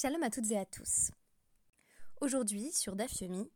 Shalom 0.00 0.22
à 0.22 0.30
toutes 0.30 0.52
et 0.52 0.56
à 0.56 0.64
tous. 0.64 1.10
Aujourd'hui, 2.20 2.70
sur 2.70 2.94
Dafyomi, 2.94 3.50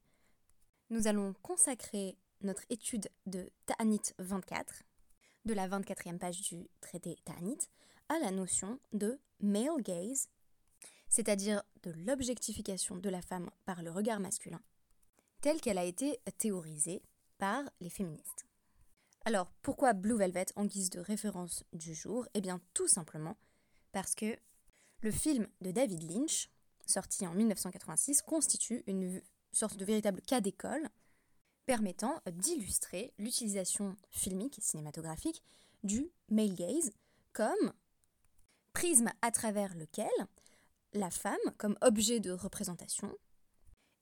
nous 0.90 1.06
allons 1.06 1.34
consacrer 1.40 2.18
notre 2.40 2.64
étude 2.68 3.08
de 3.26 3.48
Ta'anit 3.66 4.02
24, 4.18 4.82
de 5.44 5.54
la 5.54 5.68
24e 5.68 6.18
page 6.18 6.40
du 6.40 6.68
traité 6.80 7.16
Ta'anit, 7.24 7.58
à 8.08 8.18
la 8.18 8.32
notion 8.32 8.80
de 8.92 9.20
male 9.38 9.82
gaze, 9.82 10.26
c'est-à-dire 11.08 11.62
de 11.84 11.92
l'objectification 11.92 12.96
de 12.96 13.08
la 13.08 13.22
femme 13.22 13.48
par 13.64 13.80
le 13.84 13.92
regard 13.92 14.18
masculin, 14.18 14.60
telle 15.42 15.60
qu'elle 15.60 15.78
a 15.78 15.84
été 15.84 16.18
théorisée 16.38 17.04
par 17.38 17.62
les 17.80 17.88
féministes. 17.88 18.46
Alors, 19.24 19.52
pourquoi 19.62 19.92
Blue 19.92 20.16
Velvet 20.16 20.46
en 20.56 20.64
guise 20.64 20.90
de 20.90 20.98
référence 20.98 21.62
du 21.72 21.94
jour? 21.94 22.26
Eh 22.34 22.40
bien, 22.40 22.60
tout 22.74 22.88
simplement 22.88 23.36
parce 23.92 24.16
que 24.16 24.36
le 25.02 25.10
film 25.10 25.46
de 25.60 25.70
David 25.70 26.10
Lynch, 26.10 26.48
sorti 26.86 27.26
en 27.26 27.34
1986, 27.34 28.22
constitue 28.22 28.82
une 28.86 29.20
sorte 29.52 29.76
de 29.76 29.84
véritable 29.84 30.22
cas 30.22 30.40
d'école 30.40 30.88
permettant 31.66 32.20
d'illustrer 32.30 33.12
l'utilisation 33.18 33.96
filmique 34.10 34.58
et 34.58 34.62
cinématographique 34.62 35.42
du 35.82 36.10
male 36.30 36.54
gaze 36.54 36.92
comme 37.32 37.72
prisme 38.72 39.10
à 39.22 39.30
travers 39.30 39.74
lequel 39.74 40.10
la 40.92 41.10
femme, 41.10 41.36
comme 41.58 41.76
objet 41.80 42.20
de 42.20 42.30
représentation, 42.30 43.12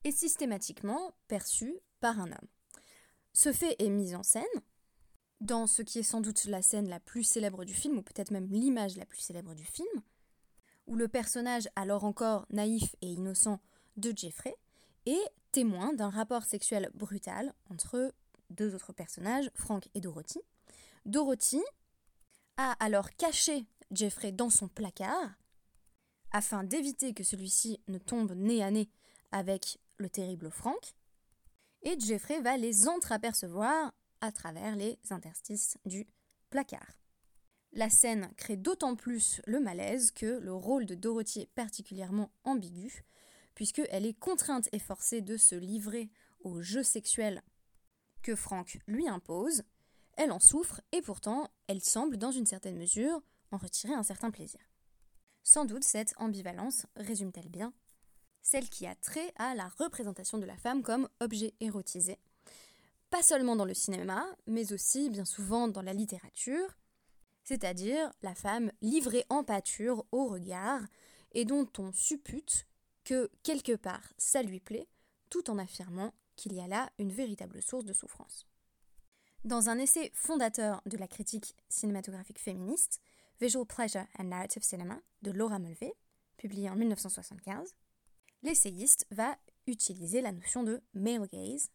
est 0.04 0.12
systématiquement 0.12 1.14
perçue 1.28 1.78
par 2.00 2.18
un 2.20 2.30
homme. 2.30 2.48
Ce 3.32 3.52
fait 3.52 3.76
est 3.78 3.90
mis 3.90 4.14
en 4.14 4.22
scène 4.22 4.44
dans 5.40 5.66
ce 5.66 5.82
qui 5.82 5.98
est 5.98 6.04
sans 6.04 6.20
doute 6.20 6.44
la 6.46 6.62
scène 6.62 6.88
la 6.88 7.00
plus 7.00 7.24
célèbre 7.24 7.64
du 7.64 7.74
film, 7.74 7.98
ou 7.98 8.02
peut-être 8.02 8.30
même 8.30 8.48
l'image 8.50 8.96
la 8.96 9.06
plus 9.06 9.20
célèbre 9.20 9.54
du 9.54 9.64
film, 9.64 10.02
où 10.90 10.96
le 10.96 11.08
personnage, 11.08 11.68
alors 11.76 12.04
encore 12.04 12.46
naïf 12.50 12.96
et 13.00 13.06
innocent 13.06 13.60
de 13.96 14.12
Jeffrey, 14.14 14.54
est 15.06 15.30
témoin 15.52 15.94
d'un 15.94 16.10
rapport 16.10 16.42
sexuel 16.44 16.90
brutal 16.94 17.54
entre 17.70 18.12
deux 18.50 18.74
autres 18.74 18.92
personnages, 18.92 19.50
Frank 19.54 19.88
et 19.94 20.00
Dorothy. 20.00 20.40
Dorothy 21.06 21.62
a 22.56 22.72
alors 22.84 23.10
caché 23.12 23.64
Jeffrey 23.92 24.32
dans 24.32 24.50
son 24.50 24.66
placard 24.66 25.30
afin 26.32 26.64
d'éviter 26.64 27.14
que 27.14 27.24
celui-ci 27.24 27.80
ne 27.86 27.98
tombe 27.98 28.32
nez 28.32 28.62
à 28.62 28.72
nez 28.72 28.90
avec 29.30 29.78
le 29.96 30.10
terrible 30.10 30.50
Frank, 30.50 30.94
et 31.82 31.98
Jeffrey 31.98 32.40
va 32.40 32.56
les 32.56 32.88
entreapercevoir 32.88 33.92
à 34.20 34.32
travers 34.32 34.74
les 34.74 34.98
interstices 35.10 35.78
du 35.84 36.06
placard. 36.50 36.99
La 37.72 37.88
scène 37.88 38.30
crée 38.36 38.56
d'autant 38.56 38.96
plus 38.96 39.40
le 39.46 39.60
malaise 39.60 40.10
que 40.10 40.26
le 40.26 40.52
rôle 40.52 40.86
de 40.86 40.94
Dorothy 40.94 41.42
est 41.42 41.54
particulièrement 41.54 42.32
ambigu, 42.44 43.04
puisqu'elle 43.54 44.06
est 44.06 44.18
contrainte 44.18 44.68
et 44.72 44.78
forcée 44.78 45.20
de 45.20 45.36
se 45.36 45.54
livrer 45.54 46.10
au 46.40 46.62
jeu 46.62 46.82
sexuel 46.82 47.42
que 48.22 48.34
Frank 48.34 48.78
lui 48.86 49.08
impose. 49.08 49.62
Elle 50.16 50.32
en 50.32 50.40
souffre 50.40 50.80
et 50.92 51.00
pourtant 51.00 51.48
elle 51.68 51.80
semble 51.80 52.16
dans 52.16 52.32
une 52.32 52.46
certaine 52.46 52.76
mesure 52.76 53.22
en 53.52 53.56
retirer 53.56 53.94
un 53.94 54.02
certain 54.02 54.30
plaisir. 54.30 54.60
Sans 55.42 55.64
doute 55.64 55.84
cette 55.84 56.14
ambivalence 56.18 56.86
résume-t-elle 56.96 57.48
bien 57.48 57.72
celle 58.42 58.68
qui 58.68 58.86
a 58.86 58.94
trait 58.94 59.32
à 59.36 59.54
la 59.54 59.68
représentation 59.68 60.38
de 60.38 60.46
la 60.46 60.56
femme 60.56 60.82
comme 60.82 61.08
objet 61.20 61.54
érotisé, 61.60 62.18
pas 63.10 63.22
seulement 63.22 63.56
dans 63.56 63.64
le 63.64 63.74
cinéma, 63.74 64.24
mais 64.46 64.72
aussi 64.72 65.10
bien 65.10 65.24
souvent 65.24 65.68
dans 65.68 65.82
la 65.82 65.92
littérature, 65.92 66.76
c'est-à-dire 67.50 68.12
la 68.22 68.36
femme 68.36 68.70
livrée 68.80 69.24
en 69.28 69.42
pâture 69.42 70.06
au 70.12 70.28
regard 70.28 70.82
et 71.32 71.44
dont 71.44 71.68
on 71.78 71.90
suppute 71.90 72.68
que 73.02 73.28
quelque 73.42 73.74
part 73.74 74.12
ça 74.18 74.44
lui 74.44 74.60
plaît, 74.60 74.86
tout 75.30 75.50
en 75.50 75.58
affirmant 75.58 76.14
qu'il 76.36 76.52
y 76.52 76.60
a 76.60 76.68
là 76.68 76.92
une 77.00 77.10
véritable 77.10 77.60
source 77.60 77.84
de 77.84 77.92
souffrance. 77.92 78.46
Dans 79.42 79.68
un 79.68 79.78
essai 79.78 80.12
fondateur 80.14 80.80
de 80.86 80.96
la 80.96 81.08
critique 81.08 81.56
cinématographique 81.68 82.38
féministe, 82.38 83.00
Visual 83.40 83.66
Pleasure 83.66 84.06
and 84.20 84.28
Narrative 84.28 84.62
Cinema 84.62 85.00
de 85.22 85.32
Laura 85.32 85.58
Mulvey, 85.58 85.92
publié 86.36 86.70
en 86.70 86.76
1975, 86.76 87.74
l'essayiste 88.44 89.08
va 89.10 89.36
utiliser 89.66 90.20
la 90.20 90.30
notion 90.30 90.62
de 90.62 90.80
male 90.94 91.26
gaze 91.26 91.68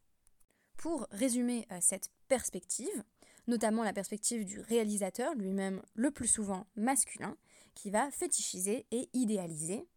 pour 0.78 1.06
résumer 1.12 1.68
euh, 1.70 1.80
cette 1.82 2.12
perspective 2.30 3.04
notamment 3.48 3.84
la 3.84 3.94
perspective 3.94 4.46
du 4.46 4.60
réalisateur, 4.60 5.34
lui-même 5.36 5.82
le 5.94 6.12
plus 6.12 6.28
souvent 6.28 6.66
masculin, 6.76 7.38
qui 7.74 7.90
va 7.90 8.12
fétichiser 8.12 8.86
et 8.92 9.10
idéaliser 9.14 9.88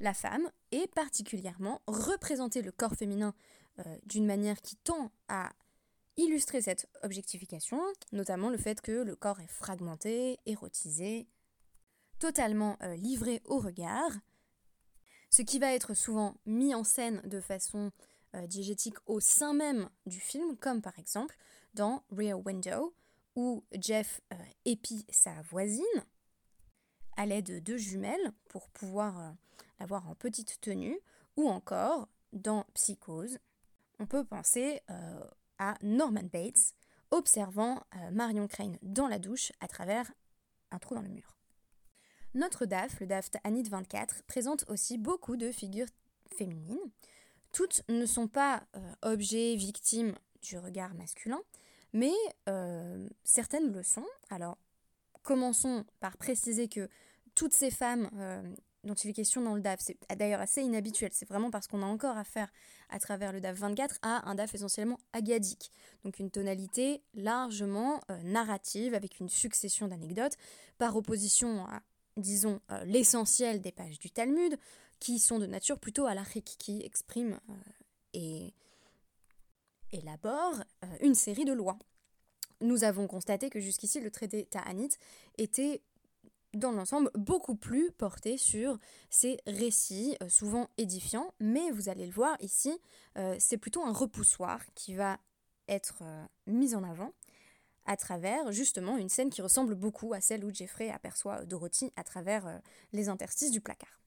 la 0.00 0.14
femme 0.14 0.50
et 0.72 0.86
particulièrement 0.88 1.80
représenter 1.86 2.62
le 2.62 2.72
corps 2.72 2.94
féminin 2.94 3.34
euh, 3.78 3.96
d'une 4.04 4.26
manière 4.26 4.60
qui 4.60 4.76
tend 4.76 5.10
à 5.28 5.52
illustrer 6.16 6.62
cette 6.62 6.88
objectification, 7.02 7.80
notamment 8.12 8.50
le 8.50 8.58
fait 8.58 8.80
que 8.80 8.92
le 8.92 9.16
corps 9.16 9.40
est 9.40 9.50
fragmenté, 9.50 10.38
érotisé, 10.46 11.28
totalement 12.18 12.76
euh, 12.82 12.94
livré 12.96 13.42
au 13.44 13.58
regard, 13.58 14.10
ce 15.30 15.42
qui 15.42 15.58
va 15.58 15.74
être 15.74 15.94
souvent 15.94 16.36
mis 16.46 16.74
en 16.74 16.84
scène 16.84 17.20
de 17.24 17.40
façon 17.40 17.92
euh, 18.36 18.90
au 19.06 19.20
sein 19.20 19.54
même 19.54 19.88
du 20.06 20.20
film, 20.20 20.56
comme 20.56 20.82
par 20.82 20.98
exemple 20.98 21.36
dans 21.74 22.02
Rear 22.10 22.44
Window, 22.44 22.94
où 23.36 23.62
Jeff 23.78 24.20
euh, 24.32 24.36
épie 24.64 25.06
sa 25.10 25.42
voisine 25.42 25.84
à 27.16 27.26
l'aide 27.26 27.46
de 27.46 27.58
deux 27.58 27.76
jumelles 27.76 28.32
pour 28.48 28.68
pouvoir 28.70 29.20
euh, 29.20 29.30
l'avoir 29.78 30.08
en 30.08 30.14
petite 30.14 30.60
tenue, 30.60 30.98
ou 31.36 31.48
encore 31.48 32.08
dans 32.32 32.64
Psychose, 32.74 33.38
on 33.98 34.06
peut 34.06 34.24
penser 34.24 34.80
euh, 34.90 35.24
à 35.58 35.76
Norman 35.82 36.28
Bates 36.32 36.74
observant 37.12 37.80
Marion 38.10 38.48
Crane 38.48 38.78
dans 38.82 39.06
la 39.06 39.20
douche 39.20 39.52
à 39.60 39.68
travers 39.68 40.10
un 40.72 40.78
trou 40.78 40.96
dans 40.96 41.02
le 41.02 41.08
mur. 41.08 41.36
Notre 42.34 42.66
DAF, 42.66 42.98
le 42.98 43.06
DAF 43.06 43.30
Anit 43.44 43.62
24, 43.62 44.24
présente 44.24 44.64
aussi 44.68 44.98
beaucoup 44.98 45.36
de 45.36 45.52
figures 45.52 45.86
féminines. 46.36 46.80
Toutes 47.56 47.80
ne 47.88 48.04
sont 48.04 48.28
pas 48.28 48.62
objets, 49.00 49.56
victimes 49.56 50.12
du 50.42 50.58
regard 50.58 50.92
masculin, 50.92 51.40
mais 51.94 52.12
euh, 52.50 53.08
certaines 53.24 53.72
le 53.72 53.82
sont. 53.82 54.04
Alors, 54.28 54.58
commençons 55.22 55.86
par 55.98 56.18
préciser 56.18 56.68
que 56.68 56.90
toutes 57.34 57.54
ces 57.54 57.70
femmes 57.70 58.10
euh, 58.18 58.42
dont 58.84 58.92
il 58.92 59.08
est 59.08 59.14
question 59.14 59.40
dans 59.40 59.54
le 59.54 59.62
DAF, 59.62 59.80
c'est 59.80 59.96
d'ailleurs 60.18 60.42
assez 60.42 60.60
inhabituel, 60.60 61.12
c'est 61.14 61.26
vraiment 61.26 61.50
parce 61.50 61.66
qu'on 61.66 61.82
a 61.82 61.86
encore 61.86 62.18
affaire 62.18 62.52
à 62.90 62.98
travers 62.98 63.32
le 63.32 63.40
DAF 63.40 63.56
24 63.56 64.00
à 64.02 64.28
un 64.28 64.34
DAF 64.34 64.54
essentiellement 64.54 64.98
agadique, 65.14 65.72
donc 66.04 66.18
une 66.18 66.30
tonalité 66.30 67.02
largement 67.14 68.02
euh, 68.10 68.22
narrative 68.22 68.92
avec 68.92 69.18
une 69.18 69.30
succession 69.30 69.88
d'anecdotes, 69.88 70.36
par 70.76 70.94
opposition 70.94 71.64
à, 71.64 71.80
disons, 72.18 72.60
l'essentiel 72.84 73.62
des 73.62 73.72
pages 73.72 73.98
du 73.98 74.10
Talmud, 74.10 74.58
qui 75.00 75.18
sont 75.18 75.38
de 75.38 75.46
nature 75.46 75.78
plutôt 75.78 76.06
alarique, 76.06 76.56
qui 76.58 76.82
expriment 76.82 77.38
et 78.12 78.54
élabore 79.92 80.54
euh, 80.84 80.86
une 81.00 81.14
série 81.14 81.44
de 81.44 81.52
lois. 81.52 81.78
Nous 82.60 82.84
avons 82.84 83.06
constaté 83.06 83.50
que 83.50 83.60
jusqu'ici 83.60 84.00
le 84.00 84.10
traité 84.10 84.46
Ta'anit 84.46 84.90
était 85.36 85.82
dans 86.54 86.72
l'ensemble 86.72 87.10
beaucoup 87.14 87.54
plus 87.54 87.90
porté 87.92 88.38
sur 88.38 88.78
ces 89.10 89.38
récits 89.46 90.16
euh, 90.22 90.28
souvent 90.28 90.68
édifiants, 90.78 91.34
mais 91.38 91.70
vous 91.70 91.88
allez 91.88 92.06
le 92.06 92.12
voir 92.12 92.36
ici, 92.40 92.78
euh, 93.18 93.36
c'est 93.38 93.58
plutôt 93.58 93.84
un 93.84 93.92
repoussoir 93.92 94.60
qui 94.74 94.94
va 94.94 95.18
être 95.68 96.04
mis 96.46 96.76
en 96.76 96.84
avant 96.84 97.12
à 97.86 97.96
travers 97.96 98.52
justement 98.52 98.96
une 98.96 99.08
scène 99.08 99.30
qui 99.30 99.42
ressemble 99.42 99.74
beaucoup 99.74 100.14
à 100.14 100.20
celle 100.20 100.44
où 100.44 100.54
Jeffrey 100.54 100.90
aperçoit 100.90 101.44
Dorothy 101.44 101.92
à 101.96 102.04
travers 102.04 102.60
les 102.92 103.08
interstices 103.08 103.50
du 103.50 103.60
placard. 103.60 104.05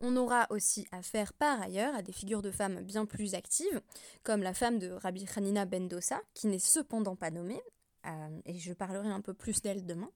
On 0.00 0.16
aura 0.16 0.46
aussi 0.50 0.86
affaire 0.92 1.32
par 1.32 1.60
ailleurs 1.60 1.94
à 1.94 2.02
des 2.02 2.12
figures 2.12 2.42
de 2.42 2.52
femmes 2.52 2.82
bien 2.82 3.04
plus 3.04 3.34
actives, 3.34 3.80
comme 4.22 4.42
la 4.42 4.54
femme 4.54 4.78
de 4.78 4.90
Rabbi 4.90 5.26
Hanina 5.34 5.64
Bendosa, 5.64 6.20
qui 6.34 6.46
n'est 6.46 6.60
cependant 6.60 7.16
pas 7.16 7.30
nommée, 7.30 7.60
euh, 8.06 8.40
et 8.44 8.58
je 8.58 8.72
parlerai 8.72 9.08
un 9.08 9.20
peu 9.20 9.34
plus 9.34 9.60
d'elle 9.60 9.86
demain, 9.86 10.10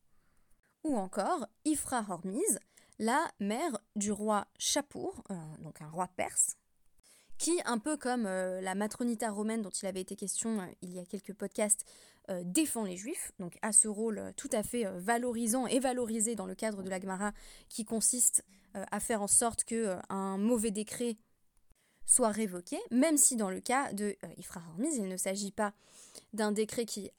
ou 0.85 0.97
encore 0.97 1.47
Ifra 1.65 2.05
Hormiz, 2.09 2.61
la 3.01 3.29
mère 3.41 3.77
du 3.97 4.13
roi 4.13 4.47
Chapour, 4.57 5.25
euh, 5.31 5.35
donc 5.59 5.83
un 5.83 5.89
roi 5.89 6.07
perse, 6.17 6.57
qui, 7.43 7.61
un 7.65 7.79
peu 7.79 7.97
comme 7.97 8.27
euh, 8.27 8.61
la 8.61 8.75
matronita 8.75 9.31
romaine 9.31 9.63
dont 9.63 9.71
il 9.71 9.87
avait 9.87 10.01
été 10.01 10.17
question 10.17 10.59
il 10.81 10.93
y 10.93 10.99
a 10.99 11.05
quelques 11.05 11.35
podcasts, 11.35 11.85
défend 12.45 12.85
les 12.85 12.97
juifs, 12.97 13.33
donc 13.41 13.59
a 13.63 13.73
ce 13.73 13.89
rôle 13.89 14.33
tout 14.37 14.49
à 14.53 14.63
fait 14.63 14.85
valorisant 15.01 15.67
et 15.67 15.81
valorisé 15.81 16.37
dans 16.37 16.47
le 16.47 16.55
cadre 16.55 16.83
de 16.85 16.89
la 16.89 17.01
Gemara, 17.01 17.33
qui 17.69 17.85
consiste 17.85 18.45
euh, 18.75 18.85
à 18.91 19.01
faire 19.01 19.21
en 19.21 19.27
sorte 19.27 19.65
que 19.65 19.75
euh, 19.75 19.99
un 20.09 20.39
mauvais 20.39 20.71
décret 20.71 21.19
soit 22.07 22.31
révoqué, 22.31 22.79
même 22.91 23.19
si 23.19 23.37
dans 23.37 23.51
le 23.51 23.61
cas 23.61 23.93
de 23.93 24.17
euh, 24.25 24.29
Ifra 24.39 24.63
Hormiz, 24.71 24.97
il 24.97 25.09
ne 25.09 25.17
s'agit 25.19 25.53
pas 25.53 25.75
d'un 26.33 26.53
décret 26.53 26.87
qui 26.87 27.11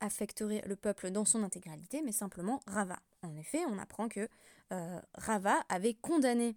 affecterait 0.00 0.62
le 0.66 0.74
peuple 0.74 1.10
dans 1.10 1.26
son 1.26 1.42
intégralité, 1.42 2.00
mais 2.02 2.12
simplement 2.12 2.60
Rava. 2.66 2.98
En 3.22 3.36
effet, 3.36 3.60
on 3.68 3.78
apprend 3.78 4.08
que 4.08 4.28
Rava 5.14 5.62
avait 5.68 5.92
condamné 5.92 6.56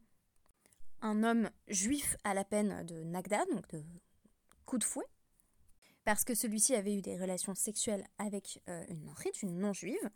homme 1.24 1.50
juif 1.68 2.18
à 2.24 2.34
la 2.34 2.44
peine 2.44 2.84
de 2.86 3.04
Nagda, 3.04 3.46
donc 3.52 3.68
de 3.70 3.84
coup 4.66 4.78
de 4.78 4.84
fouet, 4.84 5.06
parce 6.04 6.24
que 6.24 6.36
celui-ci 6.36 6.76
avait 6.76 6.96
eu 6.96 7.02
des 7.02 7.18
relations 7.18 7.56
sexuelles 7.56 8.06
avec 8.18 8.62
euh, 8.70 8.84
une 8.90 9.12
une 9.44 9.60
non-juive, 9.60 10.10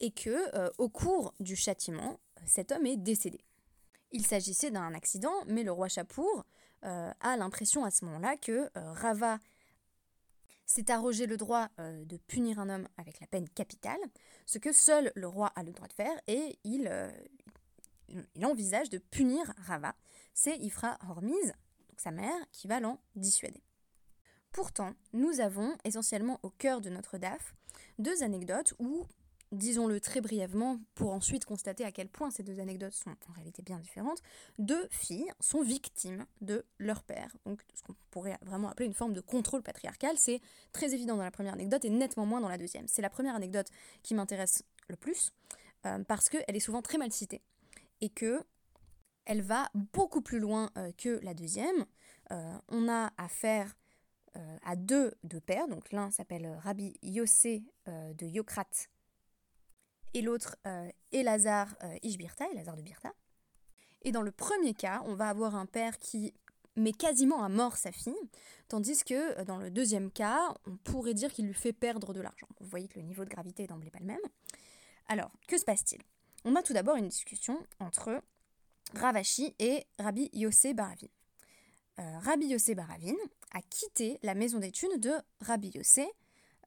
et 0.00 0.10
que 0.10 0.54
euh, 0.56 0.70
au 0.78 0.88
cours 0.88 1.34
du 1.40 1.56
châtiment, 1.56 2.18
cet 2.46 2.72
homme 2.72 2.86
est 2.86 2.96
décédé. 2.96 3.40
Il 4.12 4.26
s'agissait 4.26 4.70
d'un 4.70 4.94
accident, 4.94 5.34
mais 5.46 5.62
le 5.62 5.72
roi 5.72 5.88
Chapour 5.88 6.44
euh, 6.84 7.10
a 7.20 7.36
l'impression 7.36 7.84
à 7.84 7.90
ce 7.90 8.04
moment-là 8.04 8.36
que 8.36 8.70
Rava 8.74 9.38
s'est 10.64 10.90
arrogé 10.90 11.26
le 11.26 11.36
droit 11.36 11.68
de 11.78 12.16
punir 12.26 12.58
un 12.58 12.68
homme 12.68 12.88
avec 12.96 13.20
la 13.20 13.26
peine 13.26 13.48
capitale, 13.48 14.00
ce 14.46 14.58
que 14.58 14.72
seul 14.72 15.12
le 15.14 15.28
roi 15.28 15.52
a 15.54 15.62
le 15.62 15.72
droit 15.72 15.86
de 15.86 15.92
faire, 15.92 16.20
et 16.26 16.58
il, 16.64 16.88
il 18.34 18.46
envisage 18.46 18.90
de 18.90 18.98
punir 18.98 19.52
Rava. 19.66 19.94
C'est 20.34 20.56
Ifra 20.58 20.98
Hormiz, 21.08 21.54
donc 21.88 22.00
sa 22.00 22.10
mère, 22.10 22.38
qui 22.52 22.68
va 22.68 22.80
l'en 22.80 22.98
dissuader. 23.14 23.62
Pourtant, 24.52 24.94
nous 25.12 25.40
avons, 25.40 25.76
essentiellement 25.84 26.40
au 26.42 26.50
cœur 26.50 26.80
de 26.80 26.88
notre 26.88 27.18
DAF, 27.18 27.54
deux 27.98 28.22
anecdotes 28.22 28.72
où, 28.78 29.04
disons-le 29.52 30.00
très 30.00 30.22
brièvement, 30.22 30.80
pour 30.94 31.12
ensuite 31.12 31.44
constater 31.44 31.84
à 31.84 31.92
quel 31.92 32.08
point 32.08 32.30
ces 32.30 32.42
deux 32.42 32.58
anecdotes 32.58 32.94
sont 32.94 33.14
en 33.28 33.32
réalité 33.32 33.60
bien 33.60 33.78
différentes, 33.78 34.22
deux 34.58 34.88
filles 34.90 35.30
sont 35.40 35.62
victimes 35.62 36.24
de 36.40 36.64
leur 36.78 37.02
père, 37.02 37.36
donc 37.44 37.62
ce 37.74 37.82
qu'on 37.82 37.94
pourrait 38.10 38.38
vraiment 38.42 38.68
appeler 38.68 38.86
une 38.86 38.94
forme 38.94 39.12
de 39.12 39.20
contrôle 39.20 39.62
patriarcal. 39.62 40.16
C'est 40.16 40.40
très 40.72 40.94
évident 40.94 41.16
dans 41.16 41.24
la 41.24 41.30
première 41.30 41.52
anecdote 41.52 41.84
et 41.84 41.90
nettement 41.90 42.24
moins 42.24 42.40
dans 42.40 42.48
la 42.48 42.58
deuxième. 42.58 42.88
C'est 42.88 43.02
la 43.02 43.10
première 43.10 43.34
anecdote 43.34 43.68
qui 44.02 44.14
m'intéresse 44.14 44.64
le 44.88 44.96
plus, 44.96 45.32
euh, 45.84 46.02
parce 46.04 46.30
qu'elle 46.30 46.56
est 46.56 46.60
souvent 46.60 46.80
très 46.80 46.96
mal 46.96 47.12
citée, 47.12 47.42
et 48.00 48.10
que 48.10 48.42
elle 49.26 49.42
va 49.42 49.68
beaucoup 49.74 50.22
plus 50.22 50.38
loin 50.38 50.70
euh, 50.78 50.92
que 50.96 51.20
la 51.22 51.34
deuxième. 51.34 51.84
Euh, 52.30 52.58
on 52.68 52.88
a 52.88 53.12
affaire 53.18 53.76
euh, 54.36 54.58
à 54.62 54.76
deux 54.76 55.14
de 55.24 55.38
pères, 55.38 55.68
donc 55.68 55.92
l'un 55.92 56.10
s'appelle 56.10 56.58
Rabbi 56.62 56.96
Yossé 57.02 57.64
de 57.86 58.26
Yokrat 58.26 58.88
et 60.14 60.22
l'autre 60.22 60.56
Elazar 61.12 61.76
Ishbirta, 62.02 62.46
Elazar 62.50 62.76
de 62.76 62.82
Birta. 62.82 63.12
Et 64.02 64.12
dans 64.12 64.22
le 64.22 64.32
premier 64.32 64.72
cas, 64.72 65.02
on 65.04 65.14
va 65.14 65.28
avoir 65.28 65.54
un 65.54 65.66
père 65.66 65.98
qui 65.98 66.32
met 66.74 66.92
quasiment 66.92 67.42
à 67.42 67.48
mort 67.48 67.76
sa 67.76 67.92
fille, 67.92 68.16
tandis 68.68 69.04
que 69.04 69.42
dans 69.44 69.58
le 69.58 69.70
deuxième 69.70 70.10
cas, 70.10 70.54
on 70.66 70.76
pourrait 70.76 71.14
dire 71.14 71.32
qu'il 71.32 71.46
lui 71.46 71.54
fait 71.54 71.72
perdre 71.72 72.12
de 72.12 72.20
l'argent. 72.20 72.48
Vous 72.60 72.68
voyez 72.68 72.88
que 72.88 72.98
le 72.98 73.04
niveau 73.04 73.24
de 73.24 73.30
gravité 73.30 73.64
est 73.64 73.66
d'emblée 73.66 73.90
pas 73.90 73.98
le 73.98 74.06
même. 74.06 74.20
Alors, 75.08 75.30
que 75.48 75.58
se 75.58 75.64
passe-t-il? 75.64 76.02
On 76.48 76.54
a 76.54 76.62
tout 76.62 76.72
d'abord 76.72 76.94
une 76.94 77.08
discussion 77.08 77.58
entre 77.80 78.22
Ravashi 78.94 79.56
et 79.58 79.84
Rabbi 79.98 80.30
Yossé 80.32 80.74
Baravin. 80.74 81.08
Rabbi 81.98 82.46
Yossé 82.46 82.76
Baravin 82.76 83.16
a 83.50 83.60
quitté 83.62 84.20
la 84.22 84.36
maison 84.36 84.60
d'études 84.60 85.00
de 85.00 85.12
Rabbi 85.40 85.72
Yossé 85.74 86.06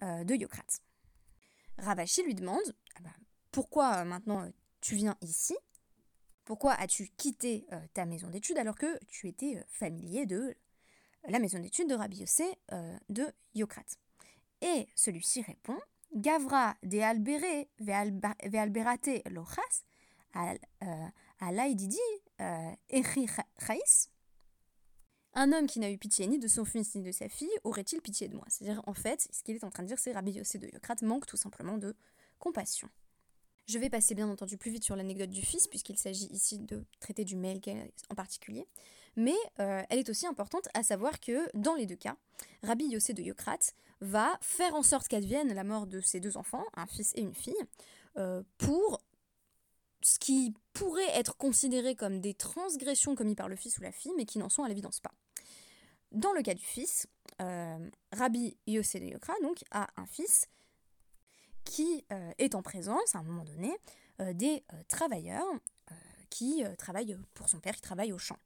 euh, 0.04 0.26
de 0.26 0.36
Yokrat. 0.36 0.82
Ravashi 1.78 2.24
lui 2.24 2.36
demande 2.36 2.76
ah 2.96 3.00
bah, 3.04 3.14
Pourquoi 3.52 4.00
euh, 4.00 4.04
maintenant 4.04 4.44
euh, 4.44 4.50
tu 4.82 4.96
viens 4.96 5.16
ici? 5.22 5.56
Pourquoi 6.44 6.74
as-tu 6.74 7.08
quitté 7.16 7.66
ta 7.94 8.06
maison 8.06 8.28
d'études 8.28 8.58
alors 8.58 8.76
que 8.76 9.00
tu 9.06 9.30
étais 9.30 9.64
familier 9.70 10.26
de 10.26 10.58
la 11.28 11.40
maison 11.40 11.60
d'études 11.60 11.88
de 11.88 11.94
Rabbi 11.96 12.18
Yossé 12.18 12.44
de 13.10 13.32
Yokrat 13.54 13.86
Et 14.62 14.90
celui-ci 14.96 15.44
répond 15.44 15.78
Gavra 16.14 16.76
de 16.84 17.00
albere 17.00 17.68
vealberate 17.80 19.22
lochas 19.30 19.84
alaididi 21.40 21.98
echi 22.90 23.28
chais 23.60 24.10
un 25.34 25.54
homme 25.54 25.68
qui 25.68 25.80
n'a 25.80 25.92
eu 25.92 25.98
pitié 25.98 26.26
ni 26.28 26.40
de 26.40 26.48
son 26.48 26.66
fils 26.66 26.96
ni 26.96 27.04
de 27.04 27.12
sa 27.12 27.30
fille 27.30 27.48
aurait-il 27.64 28.02
pitié 28.02 28.28
de 28.28 28.36
moi? 28.36 28.46
C'est-à-dire, 28.50 28.82
en 28.88 28.96
fait, 28.96 29.28
ce 29.32 29.44
qu'il 29.44 29.56
est 29.56 29.64
en 29.64 29.70
train 29.70 29.84
de 29.84 29.88
dire, 29.88 30.00
c'est 30.00 30.12
Rabbi 30.12 30.32
Yossé 30.32 30.58
de 30.58 30.68
Yocrate 30.68 31.04
manque 31.04 31.28
tout 31.28 31.38
simplement 31.38 31.78
de 31.78 31.96
compassion. 32.40 32.90
Je 33.68 33.78
vais 33.78 33.92
passer 33.92 34.16
bien 34.16 34.28
entendu 34.28 34.58
plus 34.58 34.72
vite 34.72 34.84
sur 34.84 34.96
l'anecdote 34.96 35.30
du 35.30 35.44
fils, 35.44 35.68
puisqu'il 35.68 35.98
s'agit 35.98 36.26
ici 36.32 36.58
de 36.58 36.84
traiter 37.00 37.26
du 37.26 37.36
mail 37.36 37.62
en 38.10 38.16
particulier. 38.16 38.68
Mais 39.20 39.36
euh, 39.60 39.84
elle 39.90 40.00
est 40.00 40.10
aussi 40.10 40.26
importante 40.28 40.70
à 40.74 40.82
savoir 40.82 41.20
que 41.20 41.50
dans 41.54 41.76
les 41.76 41.86
deux 41.86 41.98
cas, 41.98 42.16
Rabbi 42.64 42.86
Yossé 42.86 43.14
de 43.14 43.22
Yocrate 43.22 43.74
va 44.00 44.38
faire 44.40 44.74
en 44.76 44.82
sorte 44.82 45.10
qu'advienne 45.10 45.54
la 45.54 45.66
mort 45.66 45.88
de 45.88 46.00
ses 46.00 46.22
deux 46.22 46.38
enfants, 46.38 46.64
un 46.74 46.88
fils 46.88 47.12
et 47.16 47.20
une 47.20 47.36
fille, 47.36 47.54
euh, 48.16 48.44
pour 48.58 49.02
ce 50.02 50.20
qui 50.20 50.56
pourrait 50.72 51.12
être 51.18 51.36
considéré 51.36 51.96
comme 51.96 52.22
des 52.22 52.34
transgressions 52.34 53.14
commises 53.14 53.36
par 53.36 53.50
le 53.50 53.58
fils 53.58 53.78
ou 53.78 53.82
la 53.82 53.92
fille, 53.92 54.14
mais 54.16 54.24
qui 54.24 54.40
n'en 54.40 54.48
sont 54.48 54.64
à 54.64 54.70
l'évidence 54.70 55.02
pas. 55.02 55.12
Dans 56.14 56.32
le 56.32 56.42
cas 56.42 56.54
du 56.54 56.64
fils, 56.64 57.06
euh, 57.42 57.90
Rabbi 58.14 58.56
Yossé 58.68 59.02
de 59.02 59.06
Yokra 59.08 59.34
donc, 59.44 59.58
a 59.72 59.90
un 59.98 60.06
fils 60.06 60.48
qui 61.66 62.06
est 62.38 62.56
en 62.56 62.64
présence, 62.64 63.16
à 63.16 63.20
un 63.20 63.24
moment 63.24 63.44
donné, 63.44 63.72
des 64.34 64.64
travailleurs 64.88 65.46
qui 66.32 66.64
travaillent 66.80 67.16
pour 67.36 67.48
son 67.48 67.60
père, 67.60 67.76
qui 67.76 67.82
travaillent 67.82 68.14
au 68.14 68.18
champ. 68.18 68.38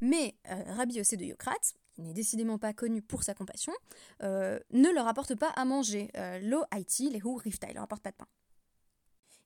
Mais 0.00 0.34
Rabbi 0.44 0.94
Yossé 0.94 1.16
de 1.16 1.24
Yokrat, 1.24 1.54
qui 1.94 2.02
n'est 2.02 2.12
décidément 2.12 2.58
pas 2.58 2.72
connu 2.72 3.02
pour 3.02 3.22
sa 3.22 3.34
compassion, 3.34 3.72
ne 4.20 4.94
leur 4.94 5.08
apporte 5.08 5.34
pas 5.34 5.50
à 5.50 5.64
manger. 5.64 6.10
Lo 6.42 6.64
Haiti, 6.70 7.10
les 7.10 7.20
Rifta, 7.24 7.68
il 7.68 7.74
leur 7.74 7.84
apporte 7.84 8.02
pas 8.02 8.10
de 8.10 8.16
pain. 8.16 8.28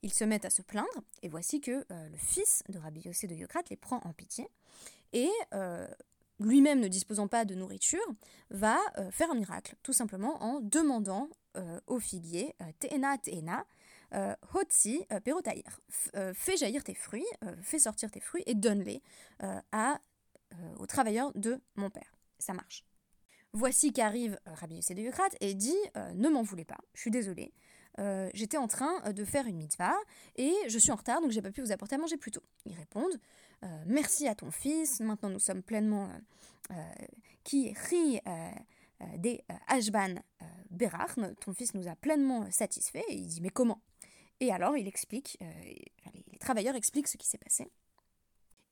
Ils 0.02 0.12
se 0.12 0.24
mettent 0.24 0.46
à 0.46 0.50
se 0.50 0.62
plaindre, 0.62 0.88
et 1.22 1.28
voici 1.28 1.60
que 1.60 1.84
le 1.90 2.16
fils 2.16 2.62
de 2.68 2.78
Rabbi 2.78 3.02
Yossé 3.02 3.26
de 3.26 3.34
Yokrat 3.34 3.62
les 3.70 3.76
prend 3.76 4.00
en 4.04 4.12
pitié, 4.12 4.48
et 5.12 5.30
lui-même 6.40 6.80
ne 6.80 6.88
disposant 6.88 7.28
pas 7.28 7.44
de 7.44 7.54
nourriture, 7.54 8.04
va 8.50 8.78
euh, 8.98 9.10
faire 9.10 9.30
un 9.30 9.34
miracle, 9.34 9.76
tout 9.82 9.92
simplement 9.92 10.42
en 10.42 10.60
demandant 10.60 11.28
euh, 11.56 11.80
au 11.86 11.98
figuier 11.98 12.54
euh, 12.62 12.64
Teena 12.80 13.18
Teena, 13.18 13.64
Hotsi 14.54 15.06
Perotaïr, 15.24 15.80
fais 16.34 16.56
jaillir 16.56 16.82
tes 16.82 16.94
fruits, 16.94 17.24
fais 17.62 17.78
sortir 17.78 18.10
tes 18.10 18.18
fruits 18.18 18.42
et 18.46 18.56
donne-les 18.56 19.04
à, 19.70 20.00
aux 20.78 20.86
travailleurs 20.86 21.32
de 21.34 21.60
mon 21.76 21.90
père. 21.90 22.16
Ça 22.38 22.52
marche. 22.52 22.84
Voici 23.52 23.92
qu'arrive 23.92 24.38
Rabbi 24.46 24.76
Yossé 24.76 24.94
de 24.94 25.02
Yucrate 25.02 25.36
et 25.40 25.54
dit 25.54 25.76
Ne 26.14 26.28
m'en 26.28 26.42
voulez 26.42 26.64
pas, 26.64 26.78
je 26.94 27.00
suis 27.00 27.10
désolé. 27.10 27.52
J'étais 28.32 28.56
en 28.56 28.68
train 28.68 29.12
de 29.12 29.24
faire 29.24 29.46
une 29.46 29.56
mitzvah 29.56 29.96
et 30.36 30.54
je 30.68 30.78
suis 30.78 30.92
en 30.92 30.96
retard 30.96 31.20
donc 31.20 31.30
j'ai 31.32 31.42
pas 31.42 31.50
pu 31.50 31.60
vous 31.60 31.72
apporter 31.72 31.96
à 31.96 31.98
manger 31.98 32.16
plus 32.16 32.30
tôt. 32.30 32.42
Ils 32.64 32.74
répondent 32.74 33.20
euh, 33.62 33.84
merci 33.86 34.26
à 34.26 34.34
ton 34.34 34.50
fils, 34.50 35.00
maintenant 35.00 35.28
nous 35.28 35.38
sommes 35.38 35.62
pleinement 35.62 36.08
euh, 36.08 36.72
euh, 36.72 37.06
qui 37.44 37.72
rit 37.90 38.20
des 39.16 39.42
Ashban 39.66 40.16
Berachn, 40.70 41.34
ton 41.40 41.54
fils 41.54 41.72
nous 41.74 41.88
a 41.88 41.96
pleinement 41.96 42.50
satisfait, 42.50 43.04
et 43.08 43.14
il 43.14 43.26
dit 43.26 43.40
mais 43.40 43.48
comment? 43.48 43.80
Et 44.40 44.52
alors 44.52 44.76
il 44.76 44.86
explique, 44.86 45.38
les 45.40 46.38
travailleurs 46.38 46.74
expliquent 46.74 47.08
ce 47.08 47.16
qui 47.16 47.26
s'est 47.26 47.38
passé. 47.38 47.70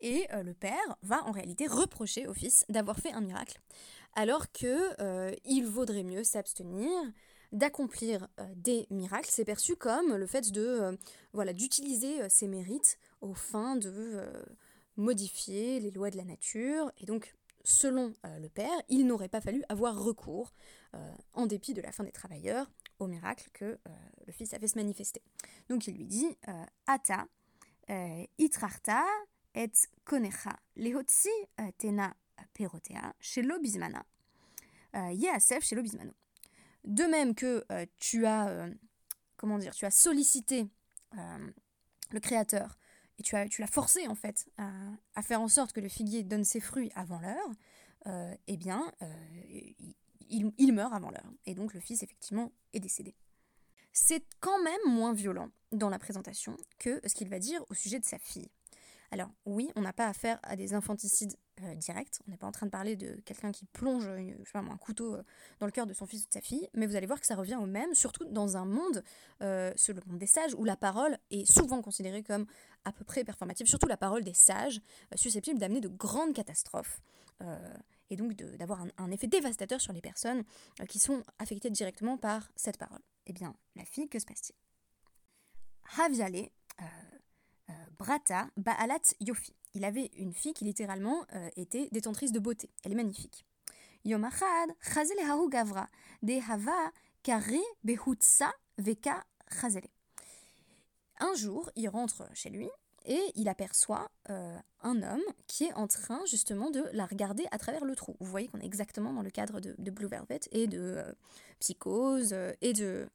Et 0.00 0.26
le 0.44 0.54
père 0.54 0.96
va 1.02 1.24
en 1.24 1.32
réalité 1.32 1.66
reprocher 1.66 2.26
au 2.28 2.34
fils 2.34 2.64
d'avoir 2.68 2.98
fait 2.98 3.12
un 3.12 3.20
miracle, 3.20 3.60
alors 4.14 4.52
que 4.52 4.94
il 5.44 5.66
vaudrait 5.66 6.04
mieux 6.04 6.22
s'abstenir 6.22 6.88
d'accomplir 7.50 8.28
des 8.54 8.86
miracles. 8.90 9.30
C'est 9.30 9.44
perçu 9.44 9.74
comme 9.74 10.14
le 10.14 10.26
fait 10.26 10.52
de 10.52 10.96
voilà 11.32 11.52
d'utiliser 11.52 12.28
ses 12.28 12.46
mérites 12.46 12.98
aux 13.20 13.34
fins 13.34 13.74
de 13.76 14.22
modifier 14.98 15.80
les 15.80 15.90
lois 15.90 16.10
de 16.10 16.16
la 16.16 16.24
nature, 16.24 16.92
et 16.98 17.06
donc, 17.06 17.34
selon 17.64 18.12
euh, 18.26 18.38
le 18.40 18.48
père, 18.48 18.82
il 18.88 19.06
n'aurait 19.06 19.28
pas 19.28 19.40
fallu 19.40 19.62
avoir 19.68 19.98
recours, 19.98 20.52
euh, 20.94 21.12
en 21.32 21.46
dépit 21.46 21.72
de 21.72 21.80
la 21.80 21.92
fin 21.92 22.04
des 22.04 22.12
travailleurs, 22.12 22.70
au 22.98 23.06
miracle 23.06 23.48
que 23.52 23.64
euh, 23.64 23.78
le 24.26 24.32
fils 24.32 24.52
a 24.52 24.58
fait 24.58 24.66
se 24.66 24.76
manifester. 24.76 25.22
Donc 25.68 25.86
il 25.86 25.94
lui 25.94 26.04
dit 26.04 26.36
Ata, 26.86 27.26
itrarta 28.38 29.04
et 29.58 29.72
konecha, 30.04 30.56
lehotsi 30.76 31.34
tena 31.78 32.14
perotea, 32.54 33.12
chez 33.20 33.42
l'obismana, 33.42 34.04
yeasef 34.94 35.64
chez 35.64 35.74
l'obismano. 35.74 36.14
De 36.84 37.04
même 37.04 37.34
que 37.34 37.64
tu 37.98 38.24
as, 38.24 38.70
comment 39.36 39.58
dire, 39.58 39.74
tu 39.74 39.84
as 39.84 39.90
sollicité 39.90 40.68
le 41.12 42.20
Créateur 42.20 42.78
et 43.18 43.22
tu, 43.22 43.36
as, 43.36 43.48
tu 43.48 43.60
l'as 43.60 43.66
forcé 43.68 44.06
en 44.06 44.14
fait 44.14 44.48
à, 44.56 45.22
faire 45.22 45.40
en 45.40 45.48
sorte 45.48 45.72
que 45.72 45.80
le 45.80 45.88
figuier 45.88 46.22
donne 46.22 46.44
ses 46.44 46.60
fruits 46.60 46.90
avant 46.94 47.18
l'heure, 47.18 47.50
euh, 48.06 48.34
eh 48.46 48.56
bien, 48.56 48.92
euh, 49.02 49.12
il, 50.30 50.52
il, 50.56 50.72
meurt 50.72 50.92
avant 50.92 51.10
l'heure. 51.10 51.32
Et 51.46 51.54
donc 51.54 51.74
le 51.74 51.80
fils, 51.80 52.02
effectivement, 52.02 52.52
est 52.72 52.80
décédé. 52.80 53.14
C'est 53.92 54.24
quand 54.40 54.62
même 54.62 54.80
moins 54.86 55.12
violent 55.12 55.50
dans 55.72 55.88
la 55.88 55.98
présentation 55.98 56.56
que 56.78 57.00
ce 57.06 57.14
qu'il 57.14 57.28
va 57.28 57.40
dire 57.40 57.64
au 57.68 57.74
sujet 57.74 57.98
de 57.98 58.04
sa 58.04 58.18
fille. 58.18 58.50
Alors 59.10 59.30
oui, 59.46 59.70
on 59.74 59.80
n'a 59.80 59.92
pas 59.92 60.06
affaire 60.06 60.38
à 60.42 60.54
des 60.54 60.74
infanticides 60.74 61.34
euh, 61.62 61.74
direct. 61.76 62.20
On 62.26 62.30
n'est 62.30 62.36
pas 62.36 62.46
en 62.46 62.52
train 62.52 62.66
de 62.66 62.70
parler 62.70 62.94
de 62.94 63.20
quelqu'un 63.24 63.52
qui 63.52 63.64
plonge 63.64 64.06
un 64.06 64.76
couteau 64.76 65.16
dans 65.60 65.66
le 65.66 65.72
cœur 65.72 65.86
de 65.86 65.94
son 65.94 66.06
fils 66.06 66.24
ou 66.24 66.28
de 66.28 66.32
sa 66.32 66.40
fille, 66.40 66.68
mais 66.74 66.86
vous 66.86 66.94
allez 66.94 67.06
voir 67.06 67.20
que 67.20 67.26
ça 67.26 67.34
revient 67.34 67.56
au 67.56 67.66
même, 67.66 67.94
surtout 67.94 68.24
dans 68.26 68.56
un 68.56 68.64
monde, 68.64 69.02
c'est 69.40 69.92
le 69.92 70.00
monde 70.06 70.18
des 70.18 70.26
sages, 70.26 70.54
où 70.54 70.64
la 70.64 70.76
parole 70.76 71.16
est 71.30 71.50
souvent 71.50 71.80
considérée 71.80 72.22
comme 72.22 72.46
à 72.84 72.92
peu 72.92 73.04
près 73.04 73.24
performative, 73.24 73.66
surtout 73.66 73.88
la 73.88 73.96
parole 73.96 74.24
des 74.24 74.34
sages, 74.34 74.80
susceptible 75.14 75.58
d'amener 75.58 75.80
de 75.80 75.88
grandes 75.88 76.34
catastrophes 76.34 77.00
et 78.10 78.16
donc 78.16 78.34
d'avoir 78.34 78.84
un, 78.96 79.10
effet 79.10 79.26
dévastateur 79.26 79.80
sur 79.80 79.92
les 79.92 80.00
personnes 80.00 80.44
qui 80.88 80.98
sont 80.98 81.22
affectées 81.38 81.70
directement 81.70 82.18
par 82.18 82.50
cette 82.56 82.78
parole. 82.78 83.00
Eh 83.26 83.32
bien, 83.32 83.54
la 83.76 83.84
fille, 83.84 84.08
que 84.08 84.18
se 84.18 84.26
passe-t-il? 84.26 84.54
Brata, 87.98 88.48
Baalat 88.56 89.14
Yofi 89.20 89.54
il 89.74 89.84
avait 89.84 90.10
une 90.16 90.32
fille 90.32 90.54
qui 90.54 90.64
littéralement 90.64 91.24
euh, 91.34 91.48
était 91.56 91.88
détentrice 91.92 92.32
de 92.32 92.38
beauté. 92.38 92.70
Elle 92.84 92.92
est 92.92 92.96
magnifique. 92.96 93.46
Yomachad, 94.04 94.70
gavra, 95.50 95.88
de 96.22 96.50
hava 96.50 96.92
kare 97.22 97.60
behutsa 97.84 98.52
veka 98.78 99.24
chazele. 99.50 99.88
Un 101.20 101.34
jour, 101.34 101.70
il 101.76 101.88
rentre 101.88 102.28
chez 102.34 102.50
lui 102.50 102.68
et 103.04 103.20
il 103.34 103.48
aperçoit 103.48 104.10
euh, 104.30 104.56
un 104.82 105.02
homme 105.02 105.22
qui 105.46 105.64
est 105.64 105.72
en 105.74 105.86
train 105.86 106.24
justement 106.26 106.70
de 106.70 106.84
la 106.92 107.06
regarder 107.06 107.46
à 107.50 107.58
travers 107.58 107.84
le 107.84 107.96
trou. 107.96 108.16
Vous 108.20 108.30
voyez 108.30 108.48
qu'on 108.48 108.60
est 108.60 108.66
exactement 108.66 109.12
dans 109.12 109.22
le 109.22 109.30
cadre 109.30 109.60
de, 109.60 109.90
Blue 109.90 110.06
Velvet 110.06 110.40
et 110.52 110.66
de 110.66 110.78
euh, 110.80 111.12
Psychose 111.60 112.34
et, 112.60 112.72
de, 112.72 113.08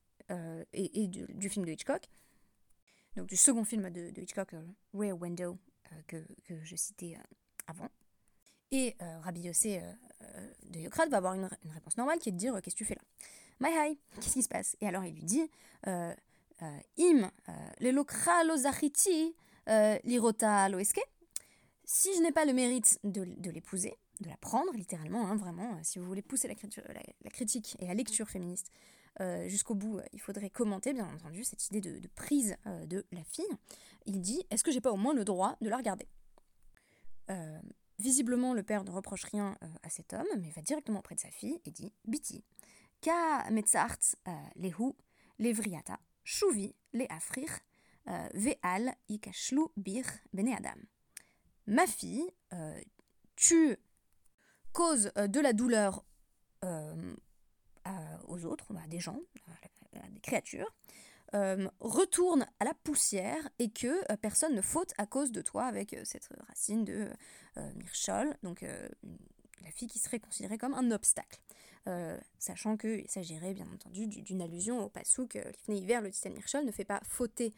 et, 0.73 1.07
du 1.07 1.49
film 1.49 1.65
de 1.65 1.71
Hitchcock. 1.71 2.09
Donc 3.15 3.27
du 3.27 3.35
second 3.35 3.63
film 3.63 3.89
de, 3.89 4.09
de 4.09 4.21
Hitchcock, 4.21 4.55
Rear 4.93 5.19
Window, 5.19 5.57
que, 6.07 6.23
je 6.63 6.75
citais 6.75 7.15
euh, 7.15 7.21
avant. 7.67 7.89
Et 8.71 8.95
euh, 9.01 9.19
Rabbi 9.19 9.41
Yossé 9.41 9.81
euh, 9.81 10.47
de 10.69 10.79
Yokrat 10.79 11.07
va 11.07 11.17
avoir 11.17 11.33
une, 11.33 11.49
réponse 11.73 11.97
normale 11.97 12.19
qui 12.19 12.29
est 12.29 12.31
de 12.31 12.37
dire 12.37 12.59
Qu'est-ce 12.61 12.75
que 12.75 12.79
tu 12.79 12.85
fais 12.85 12.95
là? 12.95 13.01
My 13.59 13.69
hi, 13.71 13.99
qu'est-ce 14.15 14.33
qui 14.33 14.43
se 14.43 14.49
passe? 14.49 14.75
Et 14.81 14.87
alors 14.87 15.05
il 15.05 15.13
lui 15.13 15.23
dit 15.23 15.49
Im, 16.97 17.29
lirota 17.79 18.43
lo 20.69 20.79
Si 21.85 22.15
je 22.15 22.21
n'ai 22.21 22.31
pas 22.31 22.45
le 22.45 22.53
mérite 22.53 22.99
de, 23.03 23.51
l'épouser, 23.51 23.95
de 24.21 24.29
la 24.29 24.37
prendre 24.37 24.73
littéralement, 24.73 25.27
hein, 25.27 25.35
vraiment, 25.35 25.77
si 25.83 25.99
vous 25.99 26.05
voulez 26.05 26.23
pousser 26.23 26.47
la, 26.47 26.55
la, 27.23 27.29
critique 27.29 27.77
et 27.79 27.87
la 27.87 27.93
lecture 27.93 28.27
féministe 28.27 28.71
jusqu'au 29.47 29.75
bout, 29.75 29.99
il 30.11 30.19
faudrait 30.19 30.49
commenter, 30.49 30.93
bien 30.93 31.07
entendu, 31.07 31.43
cette 31.43 31.67
idée 31.67 31.81
de, 31.81 32.07
prise 32.15 32.55
de 32.65 33.05
la 33.11 33.23
fille 33.23 33.45
il 34.05 34.21
dit 34.21 34.45
Est-ce 34.49 34.63
que 34.63 34.71
j'ai 34.71 34.81
pas 34.81 34.91
au 34.91 34.97
moins 34.97 35.13
le 35.13 35.25
droit 35.25 35.55
de 35.61 35.69
la 35.69 35.77
regarder? 35.77 36.07
Euh, 37.29 37.59
Visiblement, 37.99 38.53
le 38.53 38.63
père 38.63 38.83
ne 38.83 38.91
reproche 38.91 39.23
rien 39.25 39.55
euh, 39.63 39.67
à 39.83 39.89
cet 39.89 40.13
homme, 40.13 40.25
mais 40.39 40.49
va 40.49 40.61
directement 40.61 40.99
auprès 40.99 41.15
de 41.15 41.19
sa 41.19 41.29
fille 41.29 41.61
et 41.63 41.71
dit 41.71 41.93
Biti, 42.05 42.43
ka 43.01 43.49
metzart 43.51 43.97
euh, 44.27 44.31
lehu 44.55 44.93
levriata, 45.39 45.99
shuvi 46.23 46.75
le 46.93 47.05
afrir, 47.11 47.49
ve'al 48.33 48.93
ikashlu 49.09 49.61
bir 49.77 50.03
bene 50.33 50.53
adam. 50.55 50.79
Ma 51.67 51.87
fille, 51.87 52.29
tu 53.35 53.77
causes 54.73 55.11
de 55.15 55.39
la 55.39 55.53
douleur 55.53 56.03
aux 58.27 58.45
autres, 58.45 58.67
à 58.75 58.87
des 58.87 58.99
gens, 58.99 59.19
à 59.93 60.09
des 60.09 60.19
créatures, 60.19 60.71
euh, 61.35 61.67
retourne 61.79 62.45
à 62.59 62.65
la 62.65 62.75
poussière 62.75 63.49
et 63.57 63.71
que 63.71 63.87
euh, 63.87 64.17
personne 64.21 64.53
ne 64.53 64.61
faute 64.61 64.93
à 64.99 65.07
cause 65.07 65.31
de 65.31 65.41
toi 65.41 65.63
avec 65.63 65.93
euh, 65.93 66.01
cette 66.03 66.29
racine 66.47 66.85
de 66.85 67.09
Mirchol, 67.75 68.35
donc 68.41 68.65
la 69.63 69.71
fille 69.71 69.87
qui 69.87 69.99
serait 69.99 70.19
considérée 70.19 70.57
comme 70.57 70.73
un 70.73 70.91
obstacle. 70.91 71.39
sachant 72.39 72.77
qu'il 72.77 73.09
s'agirait 73.09 73.53
bien 73.53 73.67
entendu 73.73 74.07
d'une 74.07 74.41
allusion 74.41 74.83
au 74.83 74.89
pasouk 74.89 75.33
l'ifné 75.33 75.77
hiver, 75.77 76.01
le 76.01 76.11
titan 76.11 76.31
Mirchol 76.31 76.65
ne 76.65 76.71
fait 76.71 76.85
pas 76.85 77.01
fauter, 77.03 77.53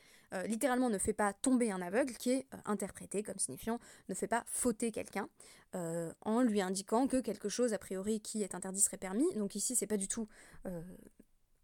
littéralement 0.46 0.90
ne 0.90 0.98
fait 0.98 1.14
pas 1.14 1.34
tomber 1.34 1.72
un 1.72 1.82
aveugle, 1.82 2.14
qui 2.14 2.32
est 2.32 2.48
interprété 2.66 3.24
comme 3.24 3.38
signifiant 3.38 3.80
ne 4.10 4.16
fait 4.16 4.28
pas 4.28 4.44
fauter 4.48 4.92
quelqu'un, 4.92 5.30
en 5.74 6.42
lui 6.42 6.62
indiquant 6.62 7.08
que 7.08 7.18
quelque 7.22 7.50
chose 7.50 7.74
a 7.74 7.78
priori 7.78 8.20
qui 8.20 8.44
est 8.44 8.56
interdit 8.56 8.82
serait 8.82 8.98
permis. 8.98 9.32
Donc 9.36 9.56
ici 9.56 9.76
c'est 9.76 9.88
pas 9.88 9.98
du 9.98 10.08
tout 10.08 10.28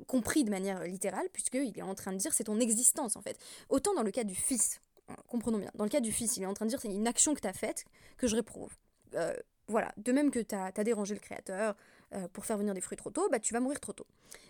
compris 0.07 0.43
de 0.43 0.49
manière 0.49 0.83
littérale, 0.83 1.27
puisqu'il 1.31 1.77
est 1.77 1.83
en 1.83 1.95
train 1.95 2.11
de 2.11 2.17
dire 2.17 2.33
c'est 2.33 2.45
ton 2.45 2.59
existence 2.59 3.15
en 3.15 3.21
fait. 3.21 3.37
Autant 3.69 3.93
dans 3.93 4.03
le 4.03 4.11
cas 4.11 4.23
du 4.23 4.35
fils, 4.35 4.81
hein, 5.09 5.15
comprenons 5.27 5.59
bien, 5.59 5.71
dans 5.75 5.83
le 5.83 5.89
cas 5.89 5.99
du 5.99 6.11
fils, 6.11 6.37
il 6.37 6.43
est 6.43 6.47
en 6.47 6.53
train 6.53 6.65
de 6.65 6.71
dire 6.71 6.81
c'est 6.81 6.93
une 6.93 7.07
action 7.07 7.33
que 7.33 7.39
tu 7.39 7.47
as 7.47 7.53
faite 7.53 7.85
que 8.17 8.27
je 8.27 8.35
réprouve. 8.35 8.71
Euh, 9.15 9.35
voilà, 9.71 9.91
de 9.97 10.11
même 10.11 10.31
que 10.31 10.39
tu 10.39 10.55
as, 10.55 10.71
dérangé 10.83 11.13
le 11.13 11.19
créateur 11.19 11.75
euh, 12.13 12.27
pour 12.29 12.45
faire 12.45 12.57
venir 12.57 12.73
des 12.73 12.81
fruits 12.81 12.97
trop 12.97 13.09
tôt, 13.09 13.27
bah 13.29 13.39
tu 13.39 13.53
vas 13.53 13.59
mourir 13.59 13.79
trop 13.79 13.93
tôt. 13.93 14.07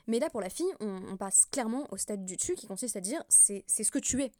Mais 0.07 0.19
là 0.19 0.29
pour 0.29 0.41
la 0.41 0.49
fille, 0.49 0.71
on, 0.79 1.15
passe 1.17 1.45
clairement 1.45 1.87
au 1.91 1.97
stade 1.97 2.25
du 2.25 2.35
dessus 2.35 2.55
qui 2.55 2.67
consiste 2.67 2.95
à 2.95 3.01
dire 3.01 3.23
c'est 3.29 3.63
ce 3.67 3.91
que 3.91 3.99
tu 3.99 4.21
es 4.23 4.31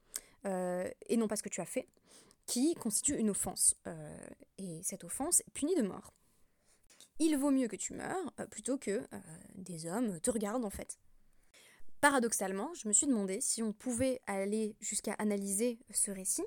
euh, 0.46 0.90
et 1.08 1.18
non 1.18 1.28
pas 1.28 1.36
ce 1.36 1.44
que 1.44 1.50
tu 1.50 1.62
as 1.62 1.66
fait 1.66 1.88
qui 2.48 2.74
constitue 2.76 3.16
une 3.16 3.30
offense. 3.30 3.76
et 4.58 4.82
cette 4.84 5.04
offense 5.04 5.42
est 5.42 5.52
punie 5.54 5.76
de 5.76 5.84
mort 5.84 6.12
il 7.22 7.38
vaut 7.38 7.52
mieux 7.52 7.68
que 7.68 7.76
tu 7.76 7.94
meurs 7.94 8.34
euh, 8.40 8.48
plutôt 8.48 8.78
que 8.78 8.92
euh, 8.92 9.20
des 9.56 9.86
hommes 9.86 10.20
te 10.20 10.32
regardent 10.32 10.66
en 10.66 10.70
fait. 10.70 11.00
Paradoxalement, 12.00 12.74
je 12.74 12.88
me 12.88 12.94
suis 12.94 13.06
demandé 13.06 13.42
si 13.42 13.62
on 13.62 13.74
pouvait 13.74 14.22
aller 14.26 14.76
jusqu'à 14.80 15.14
analyser 15.14 15.78
ce 15.94 16.10
récit, 16.10 16.44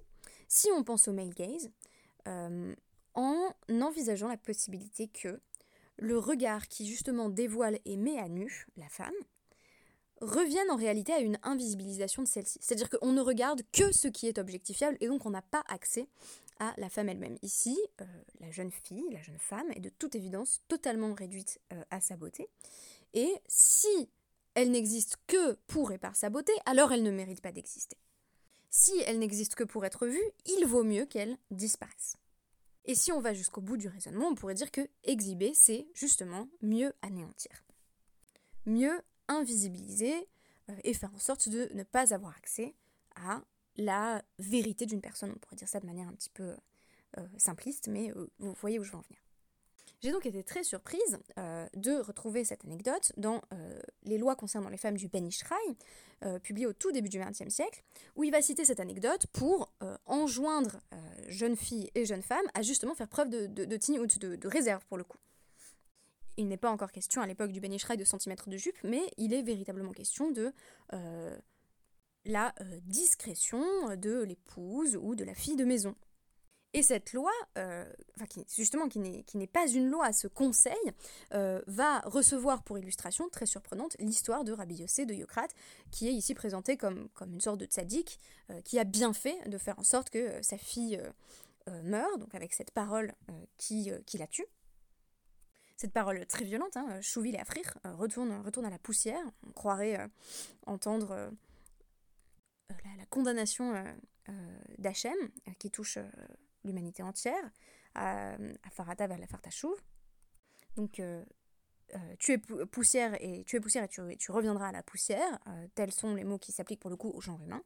si 0.48 0.68
on 0.76 0.82
pense 0.82 1.06
au 1.06 1.12
male 1.12 1.32
gaze, 1.32 1.70
euh, 2.26 2.74
en 3.14 3.54
envisageant 3.68 4.28
la 4.28 4.36
possibilité 4.36 5.08
que 5.08 5.40
le 5.96 6.18
regard 6.18 6.68
qui 6.68 6.86
justement 6.86 7.28
dévoile 7.28 7.78
et 7.84 7.96
met 7.96 8.18
à 8.18 8.28
nu 8.28 8.66
la 8.76 8.88
femme 8.88 9.14
revienne 10.20 10.70
en 10.70 10.76
réalité 10.76 11.12
à 11.12 11.20
une 11.20 11.38
invisibilisation 11.42 12.22
de 12.22 12.28
celle-ci. 12.28 12.58
C'est-à-dire 12.60 12.88
qu'on 12.90 13.12
ne 13.12 13.20
regarde 13.20 13.62
que 13.72 13.92
ce 13.92 14.08
qui 14.08 14.26
est 14.26 14.38
objectifiable 14.38 14.96
et 15.00 15.08
donc 15.08 15.26
on 15.26 15.30
n'a 15.30 15.42
pas 15.42 15.64
accès 15.68 16.08
à 16.60 16.72
la 16.76 16.88
femme 16.88 17.08
elle-même. 17.08 17.36
Ici, 17.42 17.78
euh, 18.00 18.04
la 18.40 18.50
jeune 18.50 18.70
fille, 18.70 19.04
la 19.10 19.22
jeune 19.22 19.38
femme 19.38 19.70
est 19.74 19.80
de 19.80 19.90
toute 19.90 20.14
évidence 20.14 20.62
totalement 20.68 21.12
réduite 21.12 21.60
euh, 21.72 21.82
à 21.90 22.00
sa 22.00 22.16
beauté. 22.16 22.48
Et 23.12 23.32
si 23.48 24.08
elle 24.54 24.70
n'existe 24.70 25.16
que 25.26 25.54
pour 25.66 25.92
et 25.92 25.98
par 25.98 26.16
sa 26.16 26.30
beauté, 26.30 26.52
alors 26.64 26.92
elle 26.92 27.02
ne 27.02 27.10
mérite 27.10 27.40
pas 27.40 27.52
d'exister. 27.52 27.96
Si 28.70 28.92
elle 29.06 29.18
n'existe 29.18 29.56
que 29.56 29.64
pour 29.64 29.84
être 29.84 30.06
vue, 30.06 30.30
il 30.46 30.66
vaut 30.66 30.84
mieux 30.84 31.06
qu'elle 31.06 31.36
disparaisse. 31.50 32.16
Et 32.84 32.94
si 32.94 33.12
on 33.12 33.20
va 33.20 33.32
jusqu'au 33.32 33.60
bout 33.60 33.76
du 33.76 33.88
raisonnement, 33.88 34.28
on 34.28 34.34
pourrait 34.34 34.54
dire 34.54 34.70
que 34.70 34.88
exhiber, 35.04 35.52
c'est 35.54 35.86
justement 35.94 36.48
mieux 36.60 36.92
anéantir. 37.02 37.64
Mieux 38.66 39.00
invisibiliser 39.28 40.28
euh, 40.68 40.76
et 40.84 40.94
faire 40.94 41.12
en 41.14 41.18
sorte 41.18 41.48
de 41.48 41.70
ne 41.74 41.82
pas 41.82 42.12
avoir 42.12 42.36
accès 42.36 42.74
à 43.16 43.42
la 43.76 44.22
vérité 44.38 44.86
d'une 44.86 45.00
personne. 45.00 45.32
On 45.34 45.38
pourrait 45.38 45.56
dire 45.56 45.68
ça 45.68 45.80
de 45.80 45.86
manière 45.86 46.08
un 46.08 46.12
petit 46.12 46.30
peu 46.30 46.54
euh, 47.18 47.26
simpliste, 47.38 47.88
mais 47.88 48.10
euh, 48.10 48.30
vous 48.38 48.52
voyez 48.60 48.78
où 48.78 48.84
je 48.84 48.92
veux 48.92 48.98
en 48.98 49.02
venir. 49.02 49.23
J'ai 50.04 50.12
donc 50.12 50.26
été 50.26 50.44
très 50.44 50.64
surprise 50.64 51.18
euh, 51.38 51.66
de 51.74 51.92
retrouver 51.92 52.44
cette 52.44 52.62
anecdote 52.66 53.10
dans 53.16 53.40
les 54.02 54.18
lois 54.18 54.36
concernant 54.36 54.68
les 54.68 54.76
femmes 54.76 54.98
du 54.98 55.08
Ben 55.08 55.26
Ishraï, 55.26 55.76
publié 56.42 56.66
au 56.66 56.74
tout 56.74 56.92
début 56.92 57.08
du 57.08 57.18
XXe 57.18 57.48
siècle, 57.48 57.82
où 58.14 58.22
il 58.22 58.30
va 58.30 58.42
citer 58.42 58.66
cette 58.66 58.80
anecdote 58.80 59.26
pour 59.32 59.72
enjoindre 60.04 60.80
jeunes 61.28 61.56
filles 61.56 61.90
et 61.94 62.04
jeunes 62.04 62.22
femmes 62.22 62.44
à 62.52 62.60
justement 62.60 62.94
faire 62.94 63.08
preuve 63.08 63.30
de, 63.30 63.46
de, 63.46 64.48
réserve 64.48 64.84
pour 64.86 64.98
le 64.98 65.04
coup. 65.04 65.16
Il 66.36 66.48
n'est 66.48 66.58
pas 66.58 66.70
encore 66.70 66.92
question 66.92 67.22
à 67.22 67.26
l'époque 67.26 67.52
du 67.52 67.60
Ben 67.60 67.72
Ishraï 67.72 67.96
de 67.96 68.04
centimètres 68.04 68.50
de 68.50 68.58
jupe, 68.58 68.76
mais 68.84 69.02
il 69.16 69.32
est 69.32 69.42
véritablement 69.42 69.92
question 69.92 70.30
de 70.30 70.52
la 72.24 72.54
euh, 72.60 72.80
discrétion 72.84 73.62
de 73.96 74.22
l'épouse 74.22 74.96
ou 75.00 75.14
de 75.14 75.24
la 75.24 75.34
fille 75.34 75.56
de 75.56 75.64
maison. 75.64 75.94
Et 76.74 76.82
cette 76.82 77.12
loi, 77.12 77.30
euh, 77.56 77.84
justement 78.54 78.88
qui 78.88 78.98
n'est 78.98 79.46
pas 79.46 79.66
une 79.68 79.88
loi, 79.88 80.12
ce 80.12 80.26
conseil, 80.26 80.74
euh, 81.32 81.62
va 81.66 82.00
recevoir 82.00 82.62
pour 82.62 82.78
illustration 82.78 83.28
très 83.28 83.46
surprenante 83.46 83.96
l'histoire 84.00 84.44
de 84.44 84.52
Rabbi 84.52 84.74
Yossé 84.76 85.06
de 85.06 85.14
Yocrate, 85.14 85.54
qui 85.90 86.08
est 86.08 86.12
ici 86.12 86.34
présenté 86.34 86.76
comme, 86.76 87.08
une 87.26 87.40
sorte 87.40 87.58
de 87.58 87.66
tzaddik, 87.66 88.18
qui 88.64 88.78
a 88.78 88.84
bien 88.84 89.12
fait 89.12 89.48
de 89.48 89.56
faire 89.56 89.78
en 89.78 89.84
sorte 89.84 90.10
que 90.10 90.42
sa 90.42 90.58
fille 90.58 91.00
meure, 91.84 92.18
donc 92.18 92.34
avec 92.34 92.52
cette 92.52 92.72
parole 92.72 93.14
qui, 93.56 93.90
qui 94.04 94.18
la 94.18 94.26
tue. 94.26 94.46
Cette 95.76 95.92
parole 95.92 96.24
très 96.26 96.44
violente, 96.44 96.76
hein, 96.76 97.00
Chouville 97.00 97.36
et 97.36 97.38
Afrir, 97.38 97.74
retourne, 97.84 98.32
à 98.64 98.70
la 98.70 98.78
poussière. 98.78 99.24
On 99.46 99.52
croirait 99.52 100.08
entendre 100.66 101.30
euh, 102.70 102.74
la, 102.98 103.06
condamnation 103.06 103.74
euh, 103.74 103.84
euh, 104.28 104.58
d'Hachem, 104.78 105.16
qui 105.58 105.70
touche 105.70 105.98
l'humanité 106.64 107.02
entière, 107.02 107.50
à, 107.94 108.36
Farata 108.70 109.06
vers 109.06 109.18
la 109.18 109.26
Fartachouv. 109.26 109.76
Donc, 110.76 111.00
tu 112.18 112.32
es 112.32 112.38
poussière 112.38 113.16
et 113.22 113.44
tu 113.44 113.56
es 113.56 113.60
poussière 113.60 113.84
et 113.84 114.16
tu, 114.16 114.32
reviendras 114.32 114.68
à 114.68 114.72
la 114.72 114.82
poussière. 114.82 115.38
tels 115.74 115.92
sont 115.92 116.14
les 116.14 116.24
mots 116.24 116.38
qui 116.38 116.52
s'appliquent 116.52 116.80
pour 116.80 116.90
le 116.90 116.96
coup 116.96 117.10
au 117.10 117.20
genre 117.20 117.40
humain. 117.42 117.62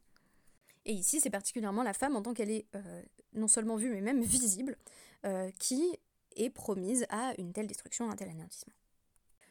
Et 0.85 0.93
ici, 0.93 1.21
c'est 1.21 1.31
particulièrement 1.31 1.83
la 1.83 1.95
femme 1.95 2.17
en 2.17 2.23
tant 2.23 2.35
qu'elle 2.35 2.50
est 2.50 2.67
non 3.33 3.49
seulement 3.49 3.76
vue 3.76 3.90
mais 3.90 4.00
même 4.00 4.23
visible, 4.23 4.76
qui 5.59 5.99
est 6.37 6.50
promise 6.50 7.07
à 7.09 7.33
une 7.38 7.52
telle 7.52 7.67
destruction, 7.67 8.11
un 8.11 8.17
tel 8.17 8.28
anéantissement. 8.28 8.75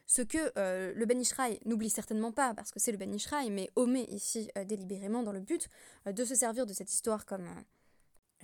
Ce 0.08 0.22
que 0.22 0.54
euh, 0.58 0.94
le 0.96 1.06
Ben 1.06 1.20
Ishraï 1.20 1.60
n'oublie 1.66 1.89
certainement 1.89 2.32
pas, 2.32 2.54
parce 2.54 2.72
que 2.72 2.80
c'est 2.80 2.94
le 2.94 2.98
Ben 2.98 3.13
Ishraï, 3.13 3.51
mais 3.51 3.70
omet 3.75 4.06
ici 4.06 4.50
euh, 4.58 4.63
délibérément 4.63 5.22
dans 5.22 5.34
le 5.34 5.42
but 5.42 5.68
euh, 6.08 6.13
de 6.13 6.24
se 6.24 6.34
servir 6.34 6.66
de 6.66 6.72
cette 6.72 6.94
histoire 6.94 7.25
comme 7.25 7.46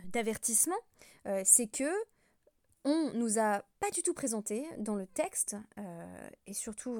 d'avertissement, 0.06 0.76
c'est 1.44 1.68
que 1.68 1.90
on 2.86 3.12
nous 3.14 3.40
a 3.40 3.64
pas 3.80 3.92
du 3.92 4.04
tout 4.04 4.14
présenté 4.14 4.68
dans 4.78 4.96
le 4.96 5.08
texte, 5.08 5.56
et 6.48 6.54
surtout 6.54 7.00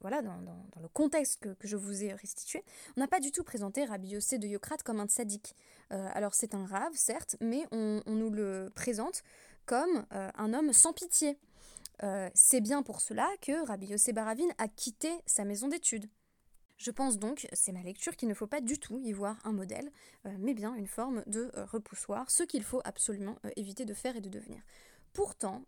voilà, 0.00 0.22
dans, 0.22 0.38
le 0.80 0.88
contexte 0.88 1.40
que, 1.40 1.66
je 1.66 1.76
vous 1.76 2.04
ai 2.04 2.12
restitué, 2.12 2.62
on 2.96 3.00
n'a 3.00 3.08
pas 3.08 3.18
du 3.18 3.32
tout 3.32 3.42
présenté 3.42 3.84
Rabbi 3.84 4.10
Yossé 4.10 4.38
de 4.38 4.46
Yocrate 4.46 4.84
comme 4.84 5.00
un 5.00 5.08
tzaddik. 5.08 5.56
alors 5.90 6.34
c'est 6.34 6.54
un 6.54 6.64
rave, 6.64 6.92
certes, 6.94 7.34
mais 7.40 7.66
on, 7.72 8.02
on, 8.06 8.14
nous 8.14 8.30
le 8.30 8.70
présente 8.72 9.24
comme 9.64 10.06
un 10.12 10.54
homme 10.54 10.72
sans 10.72 10.92
pitié. 10.92 11.36
Euh, 12.02 12.28
c'est 12.34 12.60
bien 12.60 12.82
pour 12.82 13.00
cela 13.00 13.28
que 13.40 13.66
Rabbi 13.66 13.86
Yossé 13.86 14.12
Baravine 14.12 14.52
a 14.58 14.68
quitté 14.68 15.10
sa 15.26 15.44
maison 15.44 15.68
d'études. 15.68 16.06
Je 16.76 16.90
pense 16.90 17.18
donc, 17.18 17.46
c'est 17.52 17.72
ma 17.72 17.82
lecture, 17.82 18.16
qu'il 18.16 18.28
ne 18.28 18.34
faut 18.34 18.46
pas 18.46 18.60
du 18.60 18.78
tout 18.78 18.98
y 19.00 19.12
voir 19.12 19.38
un 19.44 19.52
modèle, 19.52 19.90
euh, 20.26 20.36
mais 20.38 20.54
bien 20.54 20.74
une 20.74 20.86
forme 20.86 21.22
de 21.26 21.50
euh, 21.56 21.64
repoussoir, 21.64 22.30
ce 22.30 22.42
qu'il 22.42 22.62
faut 22.62 22.82
absolument 22.84 23.36
éviter 23.56 23.84
de 23.84 23.94
faire 23.94 24.16
et 24.16 24.20
de 24.20 24.28
devenir. 24.28 24.60
Pourtant, 25.12 25.62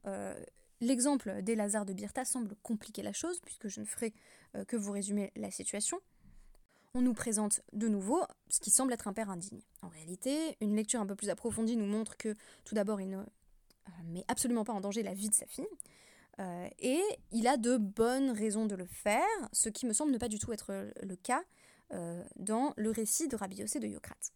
l'exemple 0.82 1.42
des 1.42 1.54
Lazare 1.54 1.86
de 1.86 1.94
Birta 1.94 2.26
semble 2.26 2.54
compliquer 2.62 3.02
la 3.02 3.14
chose, 3.14 3.40
puisque 3.40 3.68
je 3.68 3.80
ne 3.80 3.86
ferai 3.86 4.12
que 4.66 4.76
vous 4.76 4.92
résumer 4.92 5.32
la 5.36 5.50
situation. 5.50 5.98
On 6.94 7.00
nous 7.00 7.14
présente 7.14 7.62
de 7.72 7.88
nouveau 7.88 8.22
ce 8.48 8.60
qui 8.60 8.70
semble 8.70 8.92
être 8.92 9.08
un 9.08 9.12
père 9.12 9.30
indigne. 9.30 9.60
En 9.82 9.88
réalité, 9.88 10.56
une 10.60 10.74
lecture 10.74 11.00
un 11.00 11.06
peu 11.06 11.14
plus 11.14 11.30
approfondie 11.30 11.76
nous 11.76 11.86
montre 11.86 12.16
que, 12.16 12.34
tout 12.64 12.74
d'abord, 12.74 13.00
il 13.00 13.08
ne 13.08 13.22
met 14.06 14.24
absolument 14.28 14.64
pas 14.64 14.72
en 14.72 14.80
danger 14.80 15.02
la 15.02 15.14
vie 15.14 15.28
de 15.28 15.34
sa 15.34 15.46
fille. 15.46 15.68
Euh, 16.40 16.68
et 16.78 17.02
il 17.32 17.48
a 17.48 17.56
de 17.56 17.76
bonnes 17.76 18.30
raisons 18.30 18.66
de 18.66 18.76
le 18.76 18.86
faire, 18.86 19.26
ce 19.52 19.68
qui 19.68 19.86
me 19.86 19.92
semble 19.92 20.12
ne 20.12 20.18
pas 20.18 20.28
du 20.28 20.38
tout 20.38 20.52
être 20.52 20.92
le 21.02 21.16
cas 21.16 21.42
euh, 21.92 22.24
dans 22.36 22.74
le 22.76 22.90
récit 22.90 23.28
de 23.28 23.36
Rabbi 23.36 23.56
Yossé 23.56 23.80
de 23.80 23.88
Yocrate, 23.88 24.32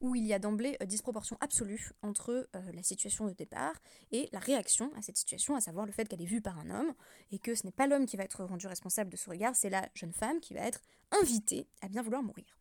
où 0.00 0.14
il 0.14 0.24
y 0.24 0.32
a 0.32 0.38
d'emblée 0.38 0.76
euh, 0.80 0.86
disproportion 0.86 1.36
absolue 1.40 1.90
entre 2.02 2.48
la 2.72 2.82
situation 2.82 3.26
de 3.26 3.32
départ 3.32 3.74
et 4.12 4.28
la 4.32 4.38
réaction 4.38 4.90
à 4.96 5.02
cette 5.02 5.18
situation, 5.18 5.56
à 5.56 5.60
savoir 5.60 5.84
le 5.84 5.92
fait 5.92 6.08
qu'elle 6.08 6.22
est 6.22 6.26
vue 6.26 6.40
par 6.40 6.58
un 6.58 6.70
homme, 6.70 6.94
et 7.32 7.38
que 7.38 7.54
ce 7.54 7.64
n'est 7.64 7.72
pas 7.72 7.86
l'homme 7.86 8.06
qui 8.06 8.16
va 8.16 8.24
être 8.24 8.44
rendu 8.44 8.66
responsable 8.66 9.10
de 9.10 9.16
ce 9.16 9.28
regard, 9.28 9.54
c'est 9.54 9.70
la 9.70 9.88
jeune 9.94 10.12
femme 10.12 10.40
qui 10.40 10.54
va 10.54 10.60
être 10.60 10.80
invitée 11.20 11.68
à 11.82 11.88
bien 11.88 12.02
vouloir 12.02 12.22
mourir. 12.22 12.58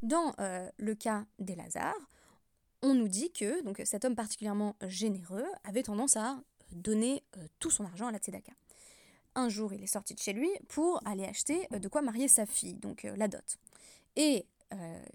Dans 0.00 0.32
le 0.38 0.94
cas 0.94 1.26
des 1.40 1.56
Lazare, 1.56 2.08
on 2.82 2.94
nous 2.94 3.08
dit 3.08 3.32
que 3.32 3.62
donc, 3.64 3.82
cet 3.84 4.04
homme 4.04 4.14
particulièrement 4.14 4.76
généreux 4.86 5.46
avait 5.64 5.82
tendance 5.82 6.16
à 6.16 6.40
donner 6.72 7.22
euh, 7.36 7.46
tout 7.58 7.70
son 7.70 7.84
argent 7.84 8.06
à 8.06 8.12
la 8.12 8.18
tzedaka. 8.18 8.52
Un 9.34 9.48
jour, 9.48 9.72
il 9.72 9.82
est 9.82 9.88
sorti 9.88 10.14
de 10.14 10.18
chez 10.18 10.32
lui 10.32 10.50
pour 10.68 11.00
aller 11.06 11.24
acheter 11.24 11.68
euh, 11.72 11.78
de 11.78 11.88
quoi 11.88 12.02
marier 12.02 12.28
sa 12.28 12.46
fille, 12.46 12.74
donc 12.74 13.04
euh, 13.04 13.14
la 13.16 13.28
dot. 13.28 13.58
Et 14.16 14.46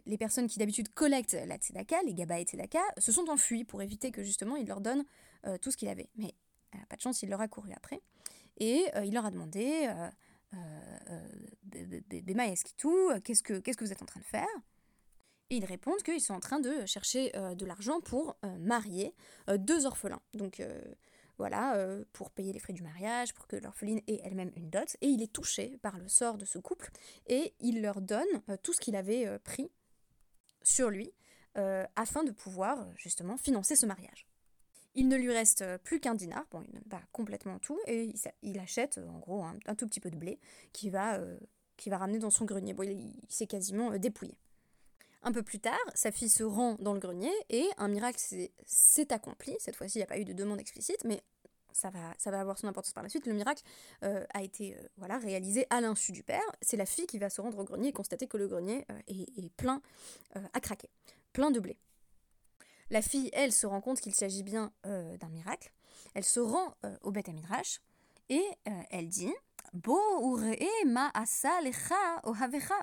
les 0.08 0.18
personnes 0.18 0.48
qui 0.48 0.58
d'habitude 0.58 0.90
collectent 0.90 1.38
la 1.46 1.58
tzedaka, 1.58 2.02
les 2.08 2.16
gaba 2.16 2.40
et 2.40 2.44
tzedaka, 2.44 2.82
se 2.98 3.12
sont 3.12 3.30
enfuis 3.30 3.64
pour 3.64 3.84
éviter 3.84 4.10
que 4.10 4.24
justement 4.24 4.56
il 4.56 4.66
leur 4.66 4.82
donne 4.82 5.06
tout 5.62 5.70
ce 5.70 5.78
qu'il 5.78 5.90
avait. 5.90 6.10
Mais 6.16 6.34
pas 6.90 6.96
de 6.96 7.02
chance, 7.02 7.22
il 7.22 7.30
leur 7.30 7.40
a 7.40 7.48
couru 7.48 7.72
après. 7.72 8.02
Et 8.58 8.84
il 9.04 9.14
leur 9.14 9.28
a 9.28 9.30
demandé 9.30 9.94
Bema 12.24 12.46
tout, 12.78 13.12
qu'est-ce 13.24 13.44
que 13.44 13.60
qu'est-ce 13.60 13.78
que 13.78 13.86
vous 13.86 13.92
êtes 13.92 14.02
en 14.02 14.08
train 14.08 14.22
de 14.22 14.26
faire? 14.26 14.48
Et 15.52 15.58
ils 15.58 15.66
répondent 15.66 16.02
qu'ils 16.02 16.20
sont 16.20 16.34
en 16.34 16.40
train 16.40 16.60
de 16.60 16.88
chercher 16.88 17.32
de 17.56 17.66
l'argent 17.68 18.02
pour 18.02 18.36
marier 18.58 19.14
deux 19.60 19.86
orphelins. 19.86 20.22
Donc 20.34 20.64
voilà, 21.38 21.76
euh, 21.76 22.04
pour 22.14 22.32
payer 22.32 22.54
les 22.54 22.60
frais 22.60 22.74
du 22.74 22.84
mariage, 22.84 23.34
pour 23.34 23.48
que 23.48 23.56
l'orpheline 23.56 24.02
ait 24.08 24.22
elle-même 24.24 24.52
une 24.56 24.70
dot. 24.70 24.96
Et 25.02 25.08
il 25.08 25.22
est 25.22 25.32
touché 25.32 25.78
par 25.82 25.98
le 25.98 26.08
sort 26.08 26.38
de 26.38 26.46
ce 26.46 26.60
couple 26.60 26.92
et 27.28 27.54
il 27.60 27.82
leur 27.82 28.02
donne 28.02 28.28
euh, 28.50 28.58
tout 28.62 28.74
ce 28.74 28.80
qu'il 28.80 28.96
avait 28.96 29.26
euh, 29.28 29.40
pris 29.40 29.72
sur 30.62 30.90
lui 30.90 31.12
afin 31.96 32.24
de 32.24 32.32
pouvoir 32.32 32.88
justement 32.96 33.38
financer 33.38 33.76
ce 33.76 33.86
mariage. 33.86 34.26
Il 34.96 35.08
ne 35.08 35.16
lui 35.16 35.32
reste 35.32 35.64
plus 35.84 36.00
qu'un 36.00 36.16
dinar, 36.16 36.44
bon, 36.50 36.64
il 36.74 36.82
pas 36.82 37.04
complètement 37.12 37.60
tout, 37.60 37.80
et 37.86 38.12
il, 38.42 38.58
achète 38.58 39.00
en 39.08 39.20
gros 39.20 39.44
un, 39.44 39.76
tout 39.76 39.88
petit 39.88 40.00
peu 40.00 40.10
de 40.10 40.16
blé 40.16 40.40
qui 40.72 40.90
va 40.90 41.20
ramener 41.92 42.18
dans 42.18 42.32
son 42.32 42.46
grenier. 42.46 42.74
Bon, 42.74 42.82
il, 42.82 43.14
s'est 43.30 43.46
quasiment 43.46 43.96
dépouillé. 44.00 44.36
Un 45.26 45.32
peu 45.32 45.42
plus 45.42 45.60
tard, 45.60 45.80
sa 45.96 46.12
fille 46.12 46.30
se 46.30 46.44
rend 46.44 46.76
dans 46.80 46.94
le 46.94 47.00
grenier 47.00 47.32
et 47.50 47.66
un 47.78 47.88
miracle 47.88 48.20
s'est 48.66 49.14
accompli. 49.14 49.56
Cette 49.60 49.76
fois-ci, 49.76 49.98
il 49.98 50.00
n'y 50.00 50.04
a 50.04 50.08
pas 50.08 50.18
eu 50.18 50.26
de 50.26 50.34
demande 50.34 50.60
explicite, 50.60 51.04
mais 51.06 51.24
ça 51.74 51.90
va, 51.90 52.14
ça 52.18 52.32
va 52.32 52.40
avoir 52.40 52.58
son 52.58 52.68
importance 52.68 52.94
par 52.94 53.04
la 53.04 53.10
suite. 53.10 53.26
Le 53.26 53.34
miracle 53.34 53.64
euh, 54.04 54.26
a 54.34 54.44
été 54.44 54.76
euh, 54.76 54.88
voilà, 54.98 55.18
réalisé 55.18 55.66
à 55.70 55.82
l'insu 55.82 56.12
du 56.12 56.24
père. 56.24 56.44
C'est 56.62 56.78
la 56.78 56.86
fille 56.86 57.08
qui 57.08 57.20
va 57.20 57.30
se 57.30 57.42
rendre 57.42 57.60
au 57.60 57.64
grenier 57.64 57.90
et 57.90 57.94
constater 57.94 58.28
que 58.28 58.38
le 58.38 58.48
grenier 58.48 58.86
euh, 58.92 59.00
est, 59.08 59.50
plein 59.56 59.82
à 60.54 60.60
craquer, 60.60 60.90
plein 61.32 61.52
de 61.52 61.60
blé. 61.60 61.78
La 62.90 63.02
fille, 63.02 63.30
elle, 63.34 63.52
se 63.52 63.68
rend 63.68 63.82
compte 63.82 64.00
qu'il 64.00 64.14
s'agit 64.14 64.44
bien 64.44 64.72
d'un 64.84 65.30
miracle. 65.30 65.72
Elle 66.16 66.24
se 66.24 66.40
rend 66.40 66.76
au 67.02 67.12
Beth 67.12 67.28
Midrash 67.28 67.82
et 68.30 68.44
elle 68.90 69.10
dit 69.10 69.32
Bo 69.74 70.00
ma 70.86 71.12
asa 71.14 71.62
lecha 71.62 72.22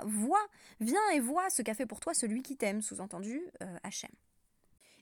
vois, 0.04 0.46
viens 0.80 1.10
et 1.14 1.20
vois 1.20 1.50
ce 1.50 1.62
qu'a 1.62 1.74
fait 1.74 1.86
pour 1.86 2.00
toi 2.00 2.14
celui 2.14 2.42
qui 2.42 2.56
t'aime, 2.56 2.82
sous-entendu 2.82 3.42
Hachem. 3.82 4.10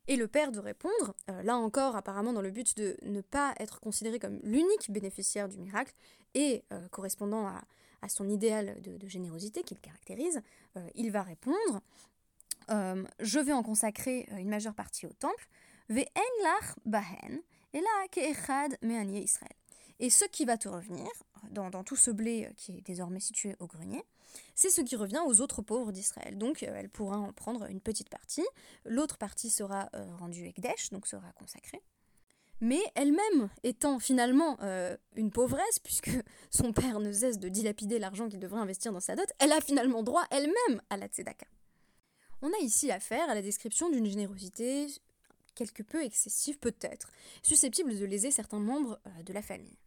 Et 0.08 0.16
le 0.16 0.26
père 0.26 0.50
de 0.52 0.58
répondre, 0.58 1.14
euh, 1.30 1.42
là 1.42 1.56
encore 1.56 1.94
apparemment 1.94 2.32
dans 2.32 2.40
le 2.40 2.50
but 2.50 2.76
de 2.78 2.96
ne 3.02 3.20
pas 3.20 3.54
être 3.60 3.78
considéré 3.78 4.18
comme 4.18 4.40
l'unique 4.42 4.90
bénéficiaire 4.90 5.50
du 5.50 5.58
miracle 5.58 5.92
et 6.34 6.64
euh, 6.72 6.88
correspondant 6.88 7.46
à, 7.46 7.62
son 8.08 8.28
idéal 8.28 8.80
de, 8.80 9.06
générosité 9.06 9.62
qu'il 9.62 9.78
caractérise, 9.80 10.40
euh, 10.76 10.88
il 10.94 11.10
va 11.10 11.22
répondre 11.22 11.82
Je 12.70 13.38
vais 13.38 13.52
en 13.52 13.62
consacrer 13.62 14.26
une 14.38 14.48
majeure 14.48 14.74
partie 14.74 15.04
au 15.04 15.12
temple. 15.12 15.48
Et 20.00 20.10
ce 20.10 20.24
qui 20.26 20.44
va 20.44 20.56
te 20.56 20.68
revenir, 20.68 21.08
dans, 21.50 21.84
tout 21.84 21.96
ce 21.96 22.10
blé 22.10 22.46
euh, 22.46 22.52
qui 22.56 22.78
est 22.78 22.80
désormais 22.80 23.20
situé 23.20 23.56
au 23.60 23.66
grenier, 23.66 24.02
c'est 24.54 24.70
ce 24.70 24.80
qui 24.80 24.96
revient 24.96 25.20
aux 25.26 25.40
autres 25.40 25.62
pauvres 25.62 25.92
d'Israël. 25.92 26.36
Donc 26.38 26.62
euh, 26.62 26.72
elle 26.74 26.88
pourra 26.88 27.18
en 27.18 27.32
prendre 27.32 27.66
une 27.66 27.80
petite 27.80 28.08
partie, 28.08 28.44
l'autre 28.84 29.18
partie 29.18 29.50
sera 29.50 29.88
euh, 29.94 30.04
rendue 30.16 30.46
Ekdesh, 30.46 30.90
donc 30.90 31.06
sera 31.06 31.32
consacrée. 31.32 31.82
Mais 32.60 32.80
elle-même 32.96 33.50
étant 33.62 34.00
finalement 34.00 34.58
une 35.14 35.30
pauvresse, 35.30 35.78
puisque 35.78 36.10
son 36.50 36.72
père 36.72 36.98
ne 36.98 37.12
cesse 37.12 37.38
de 37.38 37.48
dilapider 37.48 38.00
l'argent 38.00 38.28
qu'il 38.28 38.40
devrait 38.40 38.58
investir 38.58 38.92
dans 38.92 38.98
sa 38.98 39.14
dot, 39.14 39.30
elle 39.38 39.52
a 39.52 39.60
finalement 39.60 40.02
droit 40.02 40.24
elle-même 40.32 40.82
à 40.90 40.96
la 40.96 41.06
tzedaka. 41.06 41.46
On 42.42 42.52
a 42.52 42.58
ici 42.60 42.90
affaire 42.90 43.30
à 43.30 43.36
la 43.36 43.42
description 43.42 43.90
d'une 43.90 44.06
générosité 44.06 44.88
quelque 45.54 45.84
peu 45.84 46.02
excessive 46.02 46.58
peut-être, 46.58 47.12
susceptible 47.44 47.96
de 47.96 48.04
léser 48.04 48.32
certains 48.32 48.58
membres 48.58 48.98
de 49.24 49.32
la 49.32 49.42
famille. 49.42 49.78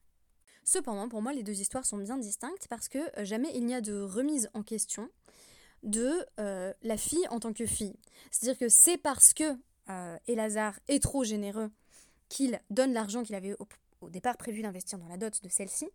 Cependant, 0.63 1.09
pour 1.09 1.21
moi, 1.21 1.33
les 1.33 1.43
deux 1.43 1.59
histoires 1.59 1.85
sont 1.85 1.97
bien 1.97 2.17
distinctes 2.17 2.67
parce 2.69 2.87
que 2.87 2.99
euh, 3.19 3.25
jamais 3.25 3.51
il 3.55 3.65
n'y 3.65 3.73
a 3.73 3.81
de 3.81 3.99
remise 3.99 4.49
en 4.53 4.63
question 4.63 5.09
de 5.83 6.25
euh, 6.39 6.73
la 6.83 6.97
fille 6.97 7.27
en 7.29 7.39
tant 7.39 7.53
que 7.53 7.65
fille. 7.65 7.95
C'est-à-dire 8.29 8.59
que 8.59 8.69
c'est 8.69 8.97
parce 8.97 9.33
que 9.33 9.57
euh, 9.89 10.17
est 10.27 11.01
trop 11.01 11.23
généreux 11.23 11.71
qu'il 12.29 12.59
donne 12.69 12.93
l'argent 12.93 13.23
qu'il 13.23 13.35
avait 13.35 13.55
au, 14.01 14.09
départ 14.09 14.37
prévu 14.37 14.61
d'investir 14.61 14.97
dans 14.99 15.07
la 15.07 15.17
dot 15.17 15.43
de 15.43 15.49
celle-ci, 15.49 15.89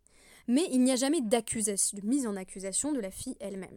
mais 0.48 0.66
il 0.70 0.82
n'y 0.82 0.92
a 0.92 0.96
jamais 0.96 1.20
d'accusation, 1.20 1.98
de 1.98 2.06
mise 2.06 2.26
en 2.26 2.36
accusation 2.36 2.92
de 2.92 3.00
la 3.00 3.10
fille 3.10 3.36
elle-même. 3.40 3.76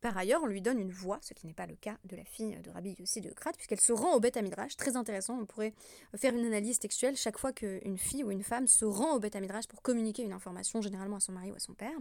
Par 0.00 0.16
ailleurs, 0.16 0.42
on 0.44 0.46
lui 0.46 0.62
donne 0.62 0.78
une 0.78 0.92
voix, 0.92 1.18
ce 1.22 1.34
qui 1.34 1.46
n'est 1.46 1.54
pas 1.54 1.66
le 1.66 1.74
cas 1.74 1.96
de 2.04 2.14
la 2.14 2.24
fille 2.24 2.56
de 2.62 2.70
Rabbi 2.70 2.94
Yossi 3.00 3.20
de 3.20 3.30
Krat, 3.30 3.52
puisqu'elle 3.52 3.80
se 3.80 3.92
rend 3.92 4.14
au 4.14 4.20
Beth 4.20 4.36
Midrash. 4.36 4.76
Très 4.76 4.96
intéressant, 4.96 5.36
on 5.40 5.44
pourrait 5.44 5.74
faire 6.16 6.34
une 6.34 6.46
analyse 6.46 6.78
textuelle 6.78 7.16
chaque 7.16 7.36
fois 7.36 7.52
qu'une 7.52 7.98
fille 7.98 8.22
ou 8.22 8.30
une 8.30 8.44
femme 8.44 8.68
se 8.68 8.84
rend 8.84 9.14
au 9.14 9.18
Beth 9.18 9.34
Midrash 9.34 9.66
pour 9.66 9.82
communiquer 9.82 10.22
une 10.22 10.32
information, 10.32 10.80
généralement 10.82 11.16
à 11.16 11.20
son 11.20 11.32
mari 11.32 11.50
ou 11.50 11.56
à 11.56 11.58
son 11.58 11.74
père. 11.74 11.98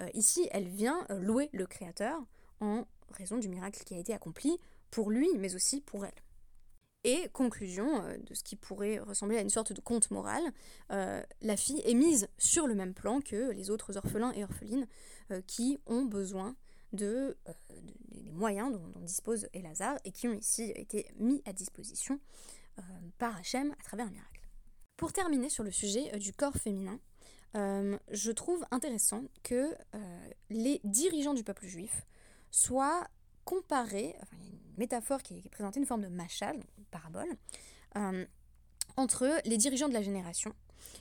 Euh, 0.00 0.08
ici, 0.12 0.46
elle 0.50 0.68
vient 0.68 1.06
euh, 1.10 1.20
louer 1.20 1.48
le 1.52 1.66
Créateur 1.66 2.22
en 2.60 2.84
raison 3.12 3.38
du 3.38 3.48
miracle 3.48 3.82
qui 3.84 3.94
a 3.94 3.98
été 3.98 4.12
accompli 4.12 4.58
pour 4.90 5.10
lui, 5.10 5.28
mais 5.38 5.54
aussi 5.54 5.80
pour 5.80 6.04
elle. 6.04 6.12
Et 7.04 7.28
conclusion 7.32 8.04
euh, 8.04 8.18
de 8.18 8.34
ce 8.34 8.44
qui 8.44 8.56
pourrait 8.56 8.98
ressembler 8.98 9.38
à 9.38 9.40
une 9.40 9.50
sorte 9.50 9.72
de 9.72 9.80
conte 9.80 10.10
moral, 10.10 10.42
la 10.90 11.56
fille 11.56 11.80
est 11.86 11.94
mise 11.94 12.28
sur 12.36 12.66
le 12.66 12.74
même 12.74 12.92
plan 12.92 13.20
que 13.20 13.52
les 13.52 13.70
autres 13.70 13.96
orphelins 13.96 14.32
et 14.32 14.44
orphelines 14.44 14.86
qui 15.46 15.78
ont 15.86 16.04
besoin 16.04 16.54
de, 16.92 17.36
euh, 17.48 17.52
des 18.08 18.30
moyens 18.30 18.72
dont, 18.72 19.00
dispose 19.00 19.48
Elazar 19.52 19.98
et 20.04 20.12
qui 20.12 20.28
ont 20.28 20.34
ici 20.34 20.72
été 20.74 21.06
mis 21.18 21.42
à 21.44 21.52
disposition 21.52 22.20
euh, 22.78 22.82
par 23.18 23.36
Hachem 23.36 23.72
à 23.72 23.82
travers 23.82 24.06
un 24.06 24.10
miracle. 24.10 24.40
Pour 24.96 25.12
terminer 25.12 25.48
sur 25.48 25.64
le 25.64 25.70
sujet 25.70 26.14
euh, 26.14 26.18
du 26.18 26.32
corps 26.32 26.56
féminin, 26.56 26.98
je 27.54 28.30
trouve 28.30 28.64
intéressant 28.70 29.24
que 29.42 29.76
les 30.48 30.80
dirigeants 30.84 31.34
du 31.34 31.44
peuple 31.44 31.66
juif 31.66 32.06
soient 32.50 33.06
comparés, 33.44 34.16
enfin, 34.22 34.38
il 34.40 34.44
y 34.46 34.48
a 34.48 34.52
une 34.52 34.78
métaphore 34.78 35.22
qui 35.22 35.36
est, 35.36 35.50
présentée, 35.50 35.78
une 35.78 35.84
forme 35.84 36.00
de 36.00 36.08
machal, 36.08 36.58
parabole, 36.90 37.28
entre 38.96 39.38
les 39.44 39.58
dirigeants 39.58 39.90
de 39.90 39.92
la 39.92 40.00
génération, 40.00 40.54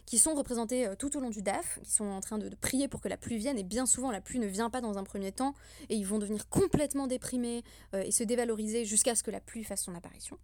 qui 0.05 0.19
sont 0.19 0.33
représentés 0.33 0.87
euh, 0.87 0.95
tout 0.95 1.15
au 1.17 1.19
long 1.19 1.29
du 1.29 1.41
DAF, 1.41 1.79
qui 1.83 1.91
sont 1.91 2.05
en 2.05 2.21
train 2.21 2.37
de, 2.37 2.49
prier 2.55 2.87
pour 2.87 3.01
que 3.01 3.07
la 3.07 3.17
pluie 3.17 3.37
vienne, 3.37 3.57
et 3.57 3.63
bien 3.63 3.85
souvent 3.85 4.11
la 4.11 4.21
pluie 4.21 4.39
ne 4.39 4.47
vient 4.47 4.69
pas 4.69 4.81
dans 4.81 4.97
un 4.97 5.03
premier 5.03 5.31
temps, 5.31 5.53
et 5.89 5.95
ils 5.95 6.05
vont 6.05 6.19
devenir 6.19 6.49
complètement 6.49 7.07
déprimés 7.07 7.63
euh, 7.93 8.03
et 8.03 8.11
se 8.11 8.23
dévaloriser 8.23 8.85
jusqu'à 8.85 9.15
ce 9.15 9.23
que 9.23 9.31
la 9.31 9.39
pluie 9.39 9.63
fasse 9.63 9.83
son 9.83 9.95
apparition. 9.95 10.37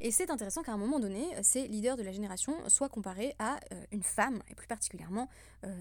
Et 0.00 0.12
c'est 0.12 0.30
intéressant 0.30 0.62
qu'à 0.62 0.72
un 0.72 0.76
moment 0.76 1.00
donné, 1.00 1.26
ces 1.42 1.66
leaders 1.66 1.96
de 1.96 2.02
la 2.02 2.12
génération 2.12 2.54
soient 2.68 2.88
comparés 2.88 3.34
à 3.38 3.58
euh, 3.72 3.84
une 3.90 4.04
femme, 4.04 4.42
et 4.48 4.54
plus 4.54 4.68
particulièrement 4.68 5.28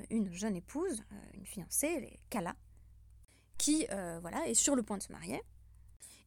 une 0.10 0.34
jeune 0.34 0.56
épouse, 0.56 1.04
une 1.36 1.46
fiancée, 1.46 2.20
Kala, 2.32 2.56
qui 3.60 3.86
voilà, 4.22 4.48
est 4.48 4.56
sur 4.56 4.76
le 4.76 4.82
point 4.82 4.98
de 4.98 5.04
se 5.04 5.12
marier, 5.12 5.39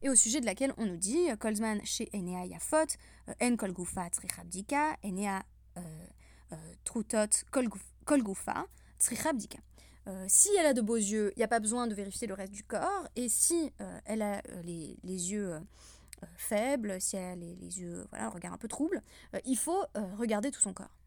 et 0.01 0.09
au 0.09 0.15
sujet 0.15 0.39
de 0.39 0.45
laquelle 0.45 0.73
on 0.77 0.85
nous 0.85 0.95
dit 0.95 1.27
Kolzman 1.37 1.81
chez 1.83 2.09
Enea 2.13 2.45
Yafot, 2.45 2.95
En 3.41 3.55
Kolgufa 3.57 4.09
Trichabdika, 4.09 4.97
Enea 5.03 5.43
Trutot 6.83 7.45
Kolgufa 8.05 8.65
Trichabdika. 8.99 9.59
si 10.27 10.49
elle 10.59 10.65
a 10.65 10.73
de 10.73 10.81
beaux 10.81 10.97
yeux, 10.97 11.31
il 11.35 11.39
n'y 11.39 11.43
a 11.43 11.47
pas 11.47 11.59
besoin 11.59 11.87
de 11.87 11.93
vérifier 11.93 12.27
le 12.27 12.33
reste 12.33 12.53
du 12.53 12.63
corps. 12.63 13.07
Et 13.15 13.29
si 13.29 13.71
euh, 13.81 13.99
elle 14.05 14.21
a 14.21 14.41
euh, 14.49 14.61
les, 14.63 15.31
yeux 15.31 15.53
euh, 15.53 15.59
faibles, 16.35 16.99
si 16.99 17.15
elle 17.15 17.23
a 17.23 17.35
les, 17.35 17.79
yeux, 17.79 18.05
voilà, 18.09 18.25
un 18.25 18.29
regard 18.29 18.53
un 18.53 18.57
peu 18.57 18.67
trouble, 18.67 19.01
il 19.45 19.57
faut 19.57 19.85
regarder 20.17 20.51
tout 20.51 20.61
son 20.61 20.73
corps. 20.73 20.97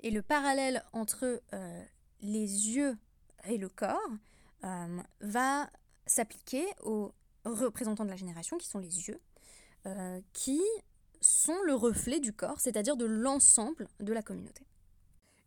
Et 0.00 0.10
le 0.10 0.22
parallèle 0.22 0.82
entre 0.92 1.40
les 2.20 2.68
yeux 2.70 2.96
et 3.44 3.56
le 3.56 3.68
corps 3.68 4.10
va 5.20 5.70
s'appliquer 6.06 6.66
aux 6.82 7.12
représentants 7.44 8.04
de 8.04 8.10
la 8.10 8.16
génération, 8.16 8.58
qui 8.58 8.66
sont 8.66 8.80
les 8.80 9.08
yeux, 9.08 9.20
qui 10.32 10.60
sont 11.22 11.60
le 11.64 11.74
reflet 11.74 12.20
du 12.20 12.32
corps, 12.32 12.60
c'est-à-dire 12.60 12.96
de 12.96 13.06
l'ensemble 13.06 13.88
de 14.00 14.12
la 14.12 14.22
communauté. 14.22 14.66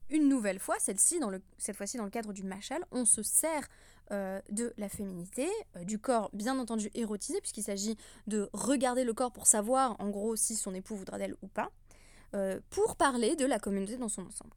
Une 0.10 0.30
nouvelle 0.30 0.60
fois, 0.60 0.76
cette 0.80 1.00
fois-ci 1.00 1.98
dans 1.98 2.04
le 2.04 2.10
cadre 2.10 2.32
du 2.32 2.44
machal, 2.44 2.86
on 2.92 3.06
se 3.06 3.24
sert 3.24 3.68
euh, 4.12 4.40
de 4.52 4.72
la 4.78 4.88
féminité, 4.88 5.50
euh, 5.76 5.84
du 5.84 5.98
corps 5.98 6.30
bien 6.32 6.60
entendu 6.60 6.92
érotisé, 6.94 7.42
puisqu'il 7.42 7.64
s'agit 7.64 7.98
de 8.28 8.50
regarder 8.54 9.04
le 9.04 9.16
corps 9.16 9.32
pour 9.32 9.48
savoir 9.48 9.96
en 10.00 10.12
gros 10.12 10.36
si 10.36 10.56
son 10.56 10.76
époux 10.76 10.96
voudra 10.96 11.18
d'elle 11.18 11.36
ou 11.42 11.48
pas, 11.48 11.72
euh, 12.36 12.60
pour 12.70 12.98
parler 12.98 13.36
de 13.36 13.46
la 13.46 13.58
communauté 13.58 13.98
dans 13.98 14.10
son 14.10 14.28
ensemble. 14.28 14.54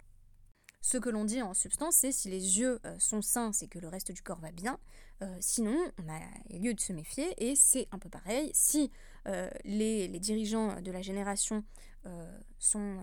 Ce 0.83 0.99
que 0.99 1.09
l'on 1.09 1.25
dit 1.25 1.41
en 1.41 1.55
substance, 1.55 1.97
c'est 1.97 2.13
si 2.13 2.29
les 2.29 2.61
yeux 2.61 2.79
sont 2.99 3.23
sains, 3.23 3.53
c'est 3.53 3.69
que 3.69 3.79
le 3.79 3.89
reste 3.89 4.13
du 4.13 4.23
corps 4.23 4.39
va 4.39 4.53
bien. 4.53 4.79
Sinon, 5.41 5.77
on 5.99 6.09
a 6.09 6.59
lieu 6.59 6.75
de 6.75 6.81
se 6.81 6.93
méfier. 6.93 7.35
Et 7.39 7.57
c'est 7.57 7.89
un 7.93 7.99
peu 7.99 8.09
pareil. 8.09 8.51
Si 8.55 8.91
les, 9.65 10.09
les, 10.09 10.21
dirigeants 10.21 10.81
de 10.81 10.91
la 10.91 11.03
génération 11.03 11.65
sont 12.59 12.99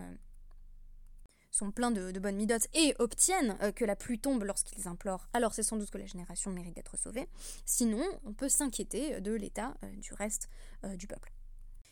sont 1.56 1.70
pleins 1.70 1.90
de, 1.90 2.18
bonnes 2.18 2.36
midotes 2.36 2.68
et 2.74 2.94
obtiennent 2.98 3.56
euh, 3.62 3.72
que 3.72 3.84
la 3.84 3.96
pluie 3.96 4.18
tombe 4.18 4.44
lorsqu'ils 4.44 4.86
implorent, 4.88 5.26
alors 5.32 5.54
c'est 5.54 5.62
sans 5.62 5.76
doute 5.76 5.90
que 5.90 5.98
la 5.98 6.06
génération 6.06 6.50
mérite 6.50 6.74
d'être 6.74 6.98
sauvée. 6.98 7.28
Sinon, 7.64 8.04
on 8.24 8.34
peut 8.34 8.48
s'inquiéter 8.48 9.20
de 9.20 9.32
l'état 9.32 9.74
euh, 9.82 9.90
du 9.96 10.12
reste 10.12 10.48
euh, 10.84 10.96
du 10.96 11.06
peuple. 11.06 11.32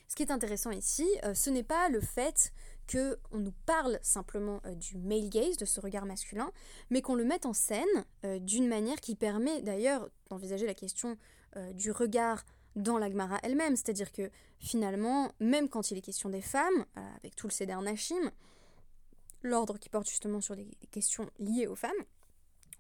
Ce 0.06 0.16
qui 0.16 0.22
est 0.22 0.30
intéressant 0.30 0.70
ici, 0.70 1.08
ce 1.34 1.50
n'est 1.50 1.64
pas 1.64 1.88
le 1.88 2.00
fait 2.00 2.52
qu'on 2.90 3.38
nous 3.38 3.54
parle 3.66 3.98
simplement 4.02 4.60
du 4.76 4.96
male 4.98 5.28
gaze, 5.28 5.56
de 5.56 5.64
ce 5.64 5.80
regard 5.80 6.06
masculin, 6.06 6.50
mais 6.90 7.02
qu'on 7.02 7.14
le 7.14 7.24
mette 7.24 7.46
en 7.46 7.52
scène 7.52 8.04
d'une 8.40 8.68
manière 8.68 9.00
qui 9.00 9.14
permet 9.14 9.62
d'ailleurs 9.62 10.08
d'envisager 10.30 10.66
la 10.66 10.74
question 10.74 11.16
du 11.74 11.90
regard 11.90 12.44
dans 12.76 12.98
l'Agmara 12.98 13.38
elle-même. 13.42 13.76
C'est-à-dire 13.76 14.12
que 14.12 14.30
finalement, 14.58 15.30
même 15.40 15.68
quand 15.68 15.90
il 15.90 15.98
est 15.98 16.02
question 16.02 16.28
des 16.28 16.42
femmes, 16.42 16.84
avec 16.94 17.36
tout 17.36 17.46
le 17.46 17.52
Seder 17.52 17.76
Nashim, 17.82 18.30
l'ordre 19.44 19.78
qui 19.78 19.88
porte 19.88 20.08
justement 20.08 20.40
sur 20.40 20.56
des, 20.56 20.66
questions 20.90 21.30
liées 21.38 21.66
aux 21.66 21.76
femmes, 21.76 21.92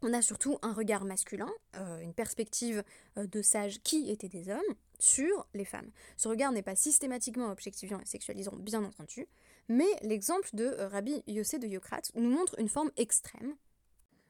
on 0.02 0.12
a 0.12 0.20
surtout 0.20 0.58
un 0.62 0.72
regard 0.72 1.04
masculin, 1.04 1.50
euh, 1.76 2.00
une 2.00 2.12
perspective 2.12 2.82
euh, 3.16 3.26
de 3.26 3.42
sages 3.42 3.80
qui 3.82 4.10
étaient 4.10 4.28
des 4.28 4.50
hommes, 4.50 4.60
sur 4.98 5.46
les 5.54 5.64
femmes. 5.64 5.90
Ce 6.16 6.28
regard 6.28 6.52
n'est 6.52 6.62
pas 6.62 6.76
systématiquement 6.76 7.50
objectivant 7.50 8.00
et 8.00 8.06
sexualisant, 8.06 8.54
bien 8.56 8.84
entendu, 8.84 9.26
mais 9.68 9.88
l'exemple 10.02 10.48
de 10.52 10.64
euh, 10.64 10.88
Rabbi 10.88 11.22
Yossé 11.26 11.58
de 11.58 11.66
Yokrat 11.66 12.02
nous 12.14 12.30
montre 12.30 12.58
une 12.58 12.68
forme 12.68 12.90
extrême 12.96 13.54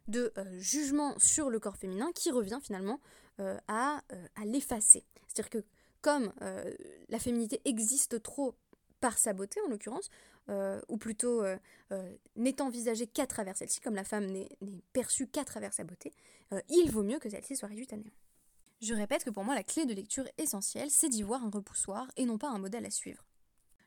de 0.06 0.34
jugement 0.58 1.18
sur 1.18 1.48
le 1.48 1.58
corps 1.58 1.78
féminin 1.78 2.12
qui 2.14 2.30
revient 2.30 2.58
finalement 2.62 3.00
à, 3.38 4.02
à 4.36 4.44
l'effacer. 4.44 5.02
C'est-à-dire 5.26 5.48
que 5.48 5.64
comme 6.02 6.30
la 7.08 7.18
féminité 7.18 7.62
existe 7.64 8.22
trop 8.22 8.54
par 9.00 9.16
sa 9.16 9.32
beauté 9.32 9.62
en 9.62 9.70
l'occurrence, 9.70 10.10
euh, 10.50 10.78
ou 10.88 10.98
plutôt 10.98 11.42
euh, 11.42 11.56
euh, 11.92 12.16
n'est 12.36 12.60
envisagée 12.60 13.06
qu'à 13.06 13.26
travers 13.26 13.56
celle-ci, 13.56 13.80
comme 13.80 13.94
la 13.94 14.04
femme 14.04 14.26
n'est 14.26 14.48
perçue 14.92 15.26
qu'à 15.26 15.44
travers 15.44 15.72
sa 15.72 15.84
beauté, 15.84 16.12
il 16.68 16.90
vaut 16.90 17.02
mieux 17.02 17.18
que 17.18 17.30
celle-ci 17.30 17.56
soit 17.56 17.68
réduite 17.68 17.92
à 17.94 17.96
néant. 17.96 18.12
Je 18.82 18.92
répète 18.92 19.24
que 19.24 19.30
pour 19.30 19.44
moi 19.44 19.54
la 19.54 19.62
clé 19.62 19.86
de 19.86 19.94
lecture 19.94 20.28
essentielle, 20.36 20.90
c'est 20.90 21.08
d'y 21.08 21.22
voir 21.22 21.42
un 21.42 21.50
repoussoir 21.50 22.10
et 22.16 22.26
non 22.26 22.36
pas 22.36 22.50
un 22.50 22.58
modèle 22.58 22.84
à 22.84 22.90
suivre. 22.90 23.24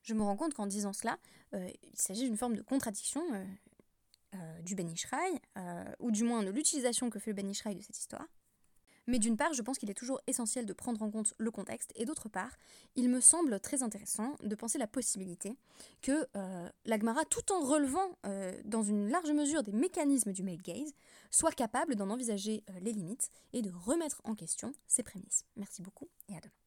Je 0.08 0.14
me 0.14 0.24
rends 0.24 0.38
compte 0.38 0.54
qu'en 0.54 0.68
disant 0.68 0.94
cela, 0.94 1.20
il 1.54 1.96
s'agit 1.96 2.24
d'une 2.24 2.38
forme 2.38 2.56
de 2.56 2.62
contradiction 2.62 3.22
du 4.64 4.74
Ben 4.74 4.90
Ishraï, 4.90 5.40
ou 6.00 6.12
du 6.12 6.24
moins 6.24 6.44
de 6.44 6.50
l'utilisation 6.50 7.10
que 7.10 7.20
fait 7.20 7.32
le 7.32 7.36
Ben 7.36 7.50
Ishraï 7.50 7.76
de 7.76 7.82
cette 7.82 7.98
histoire. 7.98 8.26
Mais 9.08 9.20
d'une 9.20 9.38
part, 9.38 9.54
je 9.54 9.62
pense 9.62 9.78
qu'il 9.78 9.90
est 9.90 9.96
toujours 9.96 10.20
essentiel 10.28 10.66
de 10.66 10.74
prendre 10.74 11.02
en 11.02 11.10
compte 11.10 11.34
le 11.38 11.50
contexte, 11.50 11.92
et 11.96 12.06
d'autre 12.06 12.28
part, 12.28 12.52
il 12.96 13.10
me 13.10 13.22
semble 13.22 13.60
très 13.60 13.82
intéressant 13.82 14.36
de 14.44 14.54
penser 14.54 14.78
la 14.78 14.88
possibilité 14.88 15.58
que 16.02 16.28
euh, 16.36 16.70
l'Agmara, 16.86 17.24
tout 17.26 17.52
en 17.52 17.62
relevant 17.62 18.18
euh, 18.26 18.54
dans 18.66 18.84
une 18.84 19.10
large 19.10 19.32
mesure 19.32 19.64
des 19.64 19.72
mécanismes 19.72 20.34
du 20.34 20.44
male 20.44 20.62
gaze, 20.62 20.94
soit 21.32 21.54
capable 21.54 21.96
d'en 21.96 22.10
envisager 22.10 22.64
euh, 22.70 22.80
les 22.82 22.92
limites 22.92 23.30
et 23.54 23.62
de 23.62 23.72
remettre 23.72 24.22
en 24.26 24.36
question 24.36 24.74
ses 24.88 25.04
prémices. 25.04 25.46
Merci 25.56 25.82
beaucoup 25.82 26.10
et 26.28 26.36
à 26.36 26.40
demain. 26.42 26.67